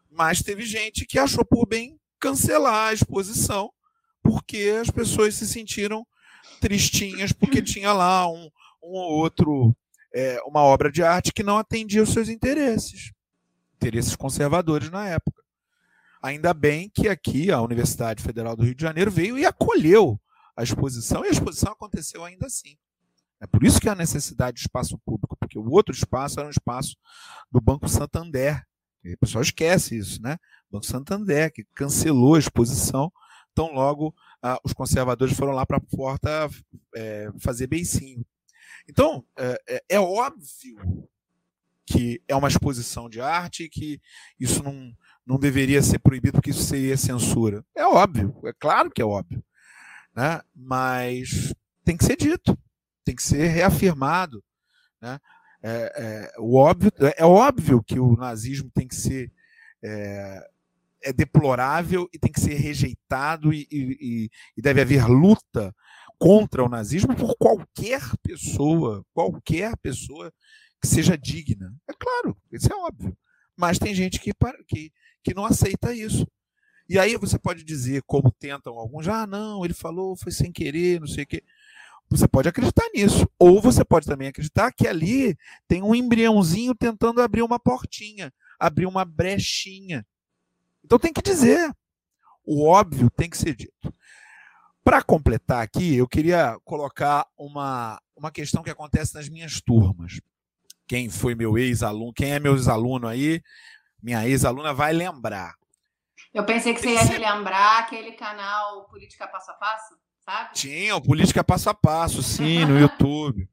Mas 0.09 0.41
teve 0.41 0.65
gente 0.65 1.05
que 1.05 1.19
achou 1.19 1.45
por 1.45 1.67
bem 1.67 1.95
cancelar 2.19 2.87
a 2.87 2.93
exposição, 2.93 3.71
porque 4.23 4.75
as 4.81 4.89
pessoas 4.89 5.35
se 5.35 5.47
sentiram 5.47 6.07
tristinhas 6.59 7.31
porque 7.31 7.61
tinha 7.61 7.93
lá 7.93 8.27
um, 8.27 8.49
um 8.81 8.93
ou 8.93 9.11
outro, 9.11 9.77
é, 10.11 10.41
uma 10.41 10.61
obra 10.61 10.91
de 10.91 11.03
arte 11.03 11.31
que 11.31 11.43
não 11.43 11.59
atendia 11.59 12.01
os 12.01 12.13
seus 12.13 12.29
interesses, 12.29 13.13
interesses 13.75 14.15
conservadores 14.15 14.89
na 14.89 15.07
época. 15.07 15.43
Ainda 16.19 16.51
bem 16.51 16.89
que 16.89 17.07
aqui 17.07 17.51
a 17.51 17.61
Universidade 17.61 18.23
Federal 18.23 18.55
do 18.55 18.63
Rio 18.63 18.73
de 18.73 18.81
Janeiro 18.81 19.11
veio 19.11 19.37
e 19.37 19.45
acolheu 19.45 20.19
a 20.57 20.63
exposição, 20.63 21.23
e 21.23 21.27
a 21.27 21.31
exposição 21.31 21.71
aconteceu 21.73 22.25
ainda 22.25 22.47
assim. 22.47 22.75
É 23.39 23.47
por 23.47 23.63
isso 23.63 23.79
que 23.79 23.87
há 23.87 23.95
necessidade 23.95 24.55
de 24.55 24.61
espaço 24.61 24.97
público, 24.97 25.28
porque 25.49 25.57
o 25.57 25.71
outro 25.71 25.93
espaço 25.93 26.39
era 26.39 26.47
um 26.47 26.51
espaço 26.51 26.95
do 27.51 27.59
Banco 27.59 27.89
Santander, 27.89 28.63
o 29.03 29.17
pessoal 29.17 29.41
esquece 29.41 29.97
isso, 29.97 30.21
né? 30.21 30.37
Banco 30.69 30.85
Santander, 30.85 31.51
que 31.51 31.65
cancelou 31.73 32.35
a 32.35 32.39
exposição, 32.39 33.11
então 33.51 33.73
logo 33.73 34.13
ah, 34.43 34.59
os 34.63 34.73
conservadores 34.73 35.35
foram 35.35 35.53
lá 35.53 35.65
para 35.65 35.77
a 35.77 35.81
porta 35.81 36.49
é, 36.95 37.29
fazer 37.39 37.67
beicinho. 37.67 38.23
Então, 38.87 39.25
é, 39.37 39.61
é, 39.67 39.83
é, 39.89 39.99
óbvio 39.99 41.07
que 41.85 42.21
é 42.27 42.35
uma 42.35 42.47
exposição 42.47 43.09
de 43.09 43.19
arte 43.19 43.63
e 43.63 43.69
que 43.69 43.99
isso 44.39 44.61
não, 44.61 44.93
não 45.25 45.39
deveria 45.39 45.81
ser 45.81 45.99
proibido, 45.99 46.33
porque 46.33 46.51
isso 46.51 46.63
seria 46.63 46.95
censura. 46.95 47.65
É 47.75 47.85
óbvio, 47.85 48.35
é 48.45 48.53
claro 48.53 48.91
que 48.91 49.01
é 49.01 49.05
óbvio. 49.05 49.43
Né? 50.15 50.41
Mas 50.53 51.53
tem 51.83 51.97
que 51.97 52.05
ser 52.05 52.15
dito, 52.15 52.57
tem 53.03 53.15
que 53.15 53.23
ser 53.23 53.47
reafirmado. 53.47 54.43
Né? 55.01 55.19
É, 55.61 56.31
é, 56.35 56.39
o 56.39 56.55
óbvio, 56.55 56.91
é 57.17 57.25
óbvio 57.25 57.83
que 57.83 57.99
o 57.99 58.15
nazismo 58.15 58.71
tem 58.73 58.87
que 58.87 58.95
ser 58.95 59.31
é, 59.83 60.49
é 61.03 61.13
deplorável 61.13 62.07
e 62.13 62.19
tem 62.19 62.31
que 62.31 62.39
ser 62.39 62.55
rejeitado 62.55 63.53
e, 63.53 63.67
e, 63.71 64.29
e, 64.57 64.61
deve 64.61 64.81
haver 64.81 65.05
luta 65.05 65.73
contra 66.17 66.63
o 66.63 66.69
nazismo 66.69 67.15
por 67.15 67.35
qualquer 67.37 68.01
pessoa, 68.21 69.05
qualquer 69.13 69.75
pessoa 69.77 70.31
que 70.81 70.87
seja 70.87 71.17
digna. 71.17 71.73
É 71.89 71.93
claro, 71.93 72.37
isso 72.51 72.71
é 72.71 72.75
óbvio. 72.75 73.17
Mas 73.55 73.79
tem 73.79 73.93
gente 73.93 74.19
que, 74.19 74.31
que, 74.67 74.91
que 75.23 75.33
não 75.33 75.45
aceita 75.45 75.93
isso. 75.93 76.25
E 76.87 76.97
aí 76.97 77.15
você 77.17 77.37
pode 77.37 77.63
dizer, 77.63 78.01
como 78.07 78.31
tentam 78.31 78.73
alguns, 78.73 79.07
ah, 79.07 79.27
não, 79.27 79.63
ele 79.63 79.73
falou, 79.73 80.15
foi 80.15 80.31
sem 80.31 80.51
querer, 80.51 80.99
não 80.99 81.07
sei 81.07 81.23
o 81.23 81.27
quê. 81.27 81.43
Você 82.09 82.27
pode 82.27 82.49
acreditar 82.49 82.85
nisso. 82.93 83.29
Ou 83.37 83.61
você 83.61 83.85
pode 83.85 84.05
também 84.07 84.27
acreditar 84.27 84.71
que 84.71 84.87
ali 84.87 85.37
tem 85.67 85.83
um 85.83 85.93
embriãozinho 85.93 86.73
tentando 86.73 87.21
abrir 87.21 87.43
uma 87.43 87.59
portinha, 87.59 88.33
abrir 88.59 88.85
uma 88.87 89.05
brechinha. 89.05 90.05
Então 90.83 90.97
tem 90.97 91.13
que 91.13 91.21
dizer. 91.21 91.71
O 92.43 92.65
óbvio 92.65 93.11
tem 93.11 93.29
que 93.29 93.37
ser 93.37 93.55
dito. 93.55 93.93
Para 94.83 95.03
completar 95.03 95.61
aqui, 95.61 95.95
eu 95.95 96.07
queria 96.07 96.57
colocar 96.65 97.27
uma, 97.37 98.01
uma 98.15 98.31
questão 98.31 98.63
que 98.63 98.71
acontece 98.71 99.13
nas 99.13 99.29
minhas 99.29 99.61
turmas. 99.61 100.19
Quem 100.87 101.09
foi 101.09 101.35
meu 101.35 101.59
ex-aluno, 101.59 102.11
quem 102.11 102.31
é 102.31 102.39
meu 102.39 102.55
ex-aluno 102.55 103.07
aí, 103.07 103.43
minha 104.01 104.27
ex-aluna 104.27 104.73
vai 104.73 104.91
lembrar. 104.91 105.53
Eu 106.33 106.43
pensei 106.43 106.73
que 106.73 106.81
você 106.81 106.93
ia 106.93 107.03
relembrar 107.03 107.79
aquele 107.79 108.13
canal 108.13 108.85
Política 108.85 109.27
Passo 109.27 109.51
a 109.51 109.53
Passo, 109.53 109.95
sabe? 110.25 110.49
Política 111.01 111.43
Passo 111.43 111.69
a 111.69 111.73
Passo, 111.73 112.21
sim, 112.21 112.65
no 112.65 112.77
YouTube. 112.79 113.49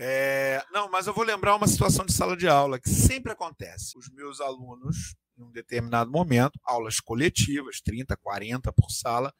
É, 0.00 0.64
não, 0.72 0.88
mas 0.88 1.06
eu 1.06 1.14
vou 1.14 1.24
lembrar 1.24 1.56
uma 1.56 1.66
situação 1.66 2.06
de 2.06 2.12
sala 2.12 2.36
de 2.36 2.46
aula 2.46 2.78
que 2.78 2.88
sempre 2.88 3.32
acontece. 3.32 3.98
Os 3.98 4.08
meus 4.10 4.40
alunos 4.40 5.16
em 5.38 5.42
um 5.44 5.50
determinado 5.50 6.10
momento, 6.10 6.58
aulas 6.64 7.00
coletivas, 7.00 7.80
30, 7.80 8.16
40 8.16 8.72
por 8.72 8.90
sala, 8.90 9.32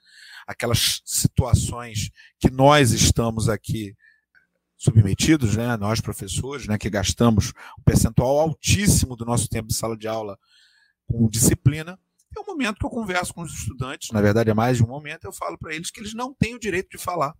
aquelas 0.46 1.02
situações 1.04 2.10
que 2.38 2.50
nós 2.50 2.92
estamos 2.92 3.48
aqui 3.48 3.94
submetidos, 4.76 5.56
né, 5.56 5.76
nós 5.76 6.00
professores, 6.00 6.68
né, 6.68 6.78
que 6.78 6.88
gastamos 6.88 7.52
um 7.78 7.82
percentual 7.82 8.38
altíssimo 8.38 9.16
do 9.16 9.24
nosso 9.24 9.48
tempo 9.48 9.68
de 9.68 9.74
sala 9.74 9.96
de 9.96 10.06
aula 10.06 10.38
com 11.04 11.28
disciplina, 11.28 11.98
é 12.36 12.40
um 12.40 12.46
momento 12.46 12.78
que 12.78 12.86
eu 12.86 12.90
converso 12.90 13.32
com 13.32 13.42
os 13.42 13.52
estudantes, 13.52 14.10
na 14.10 14.20
verdade 14.20 14.50
é 14.50 14.54
mais 14.54 14.76
de 14.76 14.82
um 14.82 14.88
momento, 14.88 15.24
eu 15.24 15.32
falo 15.32 15.56
para 15.56 15.74
eles 15.74 15.90
que 15.90 16.00
eles 16.00 16.14
não 16.14 16.34
têm 16.34 16.54
o 16.54 16.58
direito 16.58 16.90
de 16.90 16.98
falar. 16.98 17.34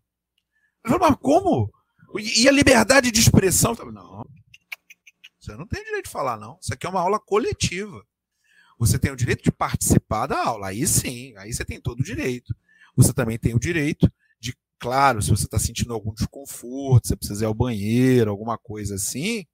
Falo, 0.87 1.01
mas 1.01 1.17
como? 1.21 1.71
E 2.19 2.49
a 2.49 2.53
liberdade 2.53 3.11
de 3.11 3.21
expressão? 3.21 3.75
Não, 3.93 4.25
você 5.49 5.57
não 5.57 5.67
tem 5.67 5.83
direito 5.83 6.05
de 6.05 6.11
falar, 6.11 6.39
não. 6.39 6.59
Isso 6.61 6.75
aqui 6.75 6.87
é 6.87 6.91
uma 6.91 7.01
aula 7.01 7.19
coletiva. 7.19 8.05
Você 8.79 8.99
tem 8.99 9.11
o 9.11 9.17
direito 9.17 9.43
de 9.43 9.51
participar 9.51 10.27
da 10.27 10.45
aula. 10.45 10.69
Aí 10.69 10.87
sim, 10.87 11.35
aí 11.37 11.53
você 11.53 11.65
tem 11.65 11.81
todo 11.81 12.01
o 12.01 12.05
direito. 12.05 12.55
Você 12.97 13.13
também 13.13 13.39
tem 13.39 13.55
o 13.55 13.59
direito 13.59 14.11
de, 14.39 14.55
claro, 14.79 15.23
se 15.23 15.31
você 15.31 15.45
está 15.45 15.59
sentindo 15.59 15.93
algum 15.95 16.13
desconforto, 16.13 17.09
você 17.09 17.17
precisa 17.17 17.45
ir 17.45 17.47
ao 17.47 17.55
banheiro, 17.55 18.31
alguma 18.31 18.59
coisa 18.59 18.97
assim, 18.97 19.47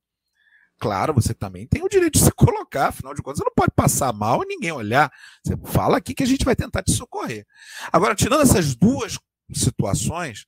claro, 0.79 1.15
você 1.15 1.33
também 1.33 1.67
tem 1.67 1.83
o 1.83 1.89
direito 1.89 2.19
de 2.19 2.25
se 2.25 2.33
colocar, 2.33 2.89
afinal 2.89 3.15
de 3.15 3.23
contas, 3.23 3.39
você 3.39 3.45
não 3.45 3.55
pode 3.55 3.73
passar 3.75 4.13
mal 4.13 4.43
e 4.43 4.47
ninguém 4.47 4.73
olhar. 4.73 5.13
Você 5.43 5.57
fala 5.65 5.99
aqui 5.99 6.15
que 6.15 6.23
a 6.23 6.27
gente 6.27 6.45
vai 6.45 6.55
tentar 6.55 6.83
te 6.83 6.93
socorrer. 6.93 7.47
Agora, 7.93 8.15
tirando 8.15 8.43
essas 8.43 8.75
duas 8.75 9.19
situações, 9.53 10.47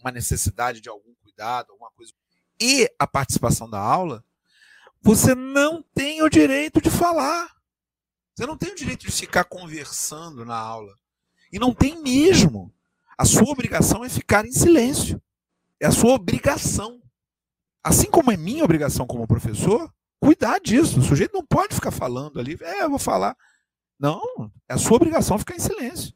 uma 0.00 0.10
necessidade 0.10 0.80
de 0.80 0.88
algum 0.88 1.14
cuidado, 1.22 1.72
alguma 1.72 1.90
coisa, 1.92 2.12
e 2.60 2.88
a 2.98 3.06
participação 3.06 3.68
da 3.68 3.80
aula, 3.80 4.24
você 5.02 5.34
não 5.34 5.82
tem 5.82 6.22
o 6.22 6.28
direito 6.28 6.80
de 6.80 6.90
falar. 6.90 7.54
Você 8.34 8.46
não 8.46 8.56
tem 8.56 8.70
o 8.70 8.74
direito 8.74 9.06
de 9.06 9.12
ficar 9.12 9.44
conversando 9.44 10.44
na 10.44 10.56
aula. 10.56 10.96
E 11.52 11.58
não 11.58 11.74
tem 11.74 12.00
mesmo. 12.02 12.72
A 13.16 13.24
sua 13.24 13.50
obrigação 13.50 14.04
é 14.04 14.08
ficar 14.08 14.46
em 14.46 14.52
silêncio. 14.52 15.20
É 15.78 15.86
a 15.86 15.92
sua 15.92 16.14
obrigação. 16.14 17.00
Assim 17.84 18.10
como 18.10 18.32
é 18.32 18.36
minha 18.36 18.64
obrigação 18.64 19.06
como 19.06 19.26
professor, 19.26 19.92
cuidar 20.18 20.58
disso. 20.58 20.98
O 20.98 21.02
sujeito 21.02 21.34
não 21.34 21.44
pode 21.44 21.74
ficar 21.74 21.90
falando 21.90 22.40
ali, 22.40 22.56
é, 22.62 22.82
eu 22.82 22.90
vou 22.90 22.98
falar. 22.98 23.36
Não, 24.00 24.50
é 24.68 24.74
a 24.74 24.78
sua 24.78 24.96
obrigação 24.96 25.38
ficar 25.38 25.54
em 25.54 25.60
silêncio. 25.60 26.14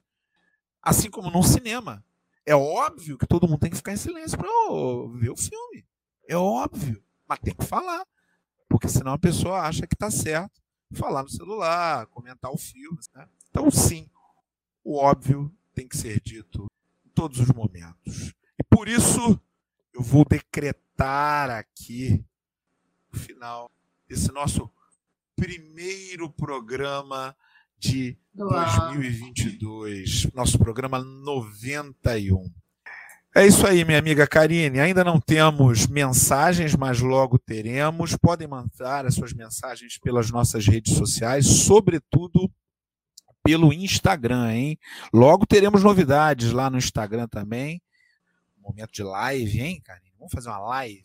Assim 0.83 1.11
como 1.11 1.31
no 1.31 1.43
cinema. 1.43 2.03
É 2.47 2.57
óbvio 2.57 3.19
que 3.19 3.27
todo 3.27 3.47
mundo 3.47 3.61
tem 3.61 3.71
que 3.71 3.77
ficar 3.77 3.93
em 3.93 3.99
silêncio 3.99 4.39
para 4.39 4.49
ver 5.19 5.31
o 5.31 5.37
filme. 5.37 5.87
É 6.27 6.37
óbvio. 6.37 7.03
Mas 7.29 7.39
tem 7.41 7.55
que 7.55 7.65
falar. 7.65 8.07
Porque 8.69 8.89
senão 8.89 9.13
a 9.13 9.19
pessoa 9.19 9.61
acha 9.61 9.87
que 9.87 9.95
está 9.95 10.11
certo 10.11 10.59
falar 10.95 11.23
no 11.23 11.29
celular, 11.29 12.07
comentar 12.07 12.51
o 12.51 12.57
filme. 12.57 12.99
Né? 13.15 13.29
Então, 13.51 13.71
sim, 13.71 14.09
o 14.83 14.97
óbvio 14.97 15.55
tem 15.75 15.87
que 15.87 15.97
ser 15.97 16.21
dito 16.21 16.67
em 17.05 17.11
todos 17.11 17.41
os 17.41 17.49
momentos. 17.49 18.35
E 18.59 18.65
por 18.65 18.89
isso 18.89 19.41
eu 19.93 20.03
vou 20.03 20.25
decretar 20.25 20.88
aqui 21.01 22.25
o 23.13 23.17
final 23.17 23.71
desse 24.09 24.33
nosso 24.33 24.71
primeiro 25.37 26.29
programa 26.31 27.37
de 27.79 28.19
2022, 28.35 30.33
nosso 30.35 30.59
programa 30.59 30.99
91. 30.99 32.51
É 33.35 33.47
isso 33.47 33.65
aí, 33.67 33.85
minha 33.85 33.99
amiga 33.99 34.27
Karine. 34.27 34.81
Ainda 34.81 35.05
não 35.05 35.21
temos 35.21 35.87
mensagens, 35.87 36.75
mas 36.75 37.01
logo 37.01 37.39
teremos. 37.39 38.17
Podem 38.17 38.49
mandar 38.49 39.07
as 39.07 39.15
suas 39.15 39.33
mensagens 39.33 39.97
pelas 39.99 40.31
nossas 40.31 40.67
redes 40.67 40.97
sociais, 40.97 41.47
sobretudo 41.47 42.51
pelo 43.45 43.73
Instagram, 43.73 44.53
hein? 44.53 44.79
Logo 45.13 45.47
teremos 45.47 45.85
novidades 45.85 46.51
lá 46.51 46.69
no 46.69 46.79
Instagram 46.79 47.29
também. 47.29 47.81
Momento 48.61 48.93
de 48.93 49.03
live, 49.05 49.61
hein, 49.61 49.81
Karine? 49.85 50.08
Vamos 50.19 50.33
fazer 50.33 50.49
uma 50.49 50.59
live. 50.59 51.05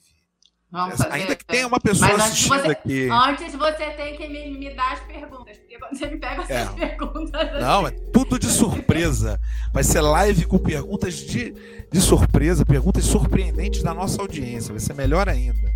Vamos 0.72 0.98
fazer, 0.98 1.14
Ainda 1.14 1.36
que 1.36 1.46
tenha 1.46 1.68
uma 1.68 1.80
pessoa 1.80 2.16
assistindo 2.16 2.60
você, 2.60 2.72
aqui. 2.72 3.08
Antes 3.08 3.54
você 3.54 3.92
tem 3.92 4.18
que 4.18 4.28
me, 4.28 4.58
me, 4.58 4.74
dar 4.74 4.94
as 4.94 5.02
perguntas, 5.02 5.56
porque 5.58 5.78
você 5.78 6.08
me 6.08 6.18
pega 6.18 6.42
essas 6.42 6.50
é. 6.50 6.66
perguntas. 6.74 7.62
Não, 7.62 7.88
é 7.88 7.92
tudo 7.92 8.40
de 8.40 8.48
surpresa. 8.48 9.40
Vai 9.72 9.84
ser 9.84 10.02
live 10.02 10.48
com 10.48 10.58
perguntas 10.58 11.14
de, 11.14 11.52
de 11.92 12.02
surpresa, 12.02 12.66
perguntas 12.66 13.06
surpreendentes 13.06 13.84
da 13.84 13.94
nossa 13.94 14.20
audiência. 14.20 14.72
Vai 14.72 14.80
ser 14.80 14.96
melhor 14.96 15.30
ainda. 15.30 15.72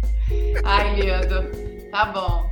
Ai, 0.65 0.95
lindo. 0.95 1.91
Tá 1.91 2.05
bom. 2.05 2.49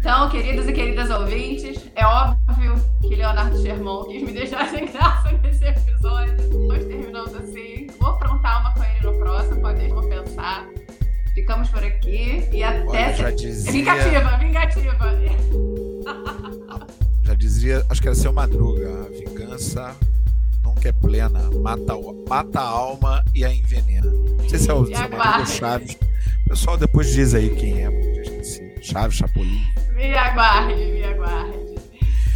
Então, 0.00 0.30
queridos 0.30 0.66
e 0.66 0.72
queridas 0.72 1.10
ouvintes, 1.10 1.78
é 1.94 2.06
óbvio 2.06 2.74
que 3.02 3.14
Leonardo 3.14 3.60
Sherman 3.60 4.04
quis 4.08 4.22
me 4.22 4.32
deixar 4.32 4.66
sem 4.70 4.86
graça 4.86 5.30
nesse 5.44 5.62
episódio. 5.62 6.34
Nós 6.68 6.82
terminamos 6.86 7.34
assim. 7.34 7.86
Vou 8.00 8.08
aprontar 8.08 8.62
uma 8.62 8.72
com 8.72 8.82
ele 8.82 9.00
no 9.02 9.18
próximo, 9.18 9.60
pode 9.60 10.08
pensar. 10.08 10.66
Ficamos 11.34 11.68
por 11.68 11.84
aqui 11.84 12.48
e 12.50 12.62
até. 12.62 12.86
Olha, 12.86 13.14
já 13.14 13.30
dizia... 13.30 13.72
Vingativa, 13.72 14.38
vingativa. 14.38 14.96
Já 17.22 17.34
dizia, 17.34 17.86
acho 17.88 18.02
que 18.02 18.08
era 18.08 18.14
seu 18.16 18.32
Madruga, 18.32 18.88
a 19.06 19.08
vingança 19.10 19.94
nunca 20.64 20.88
é 20.88 20.92
plena, 20.92 21.48
mata, 21.60 21.94
mata 22.28 22.58
a 22.58 22.64
alma 22.68 23.24
e 23.32 23.44
a 23.44 23.54
envenena. 23.54 24.10
Não 24.10 24.48
sei 24.48 24.58
se 24.58 24.68
é 24.68 24.74
o 24.74 24.80
Madruga 24.80 25.46
Chaves. 25.46 25.96
O 26.46 26.48
pessoal 26.48 26.76
depois 26.76 27.12
diz 27.12 27.32
aí 27.32 27.50
quem 27.50 27.84
é. 27.84 27.99
Chaves, 28.82 29.16
Chapolin. 29.16 29.64
Me 29.94 30.14
aguarde, 30.14 30.74
me 30.74 31.04
aguarde. 31.04 31.74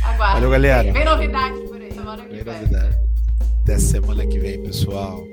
Aguarde. 0.04 0.34
Valeu, 0.34 0.50
galera. 0.50 0.92
Vem 0.92 1.04
novidade 1.04 1.60
por 1.60 1.80
aí, 1.80 1.92
semana 1.92 2.22
que 2.22 2.34
vem. 2.34 2.44
Vem 2.44 2.54
novidade. 2.54 2.96
Até 3.62 3.78
semana 3.78 4.26
que 4.26 4.38
vem, 4.38 4.62
pessoal. 4.62 5.24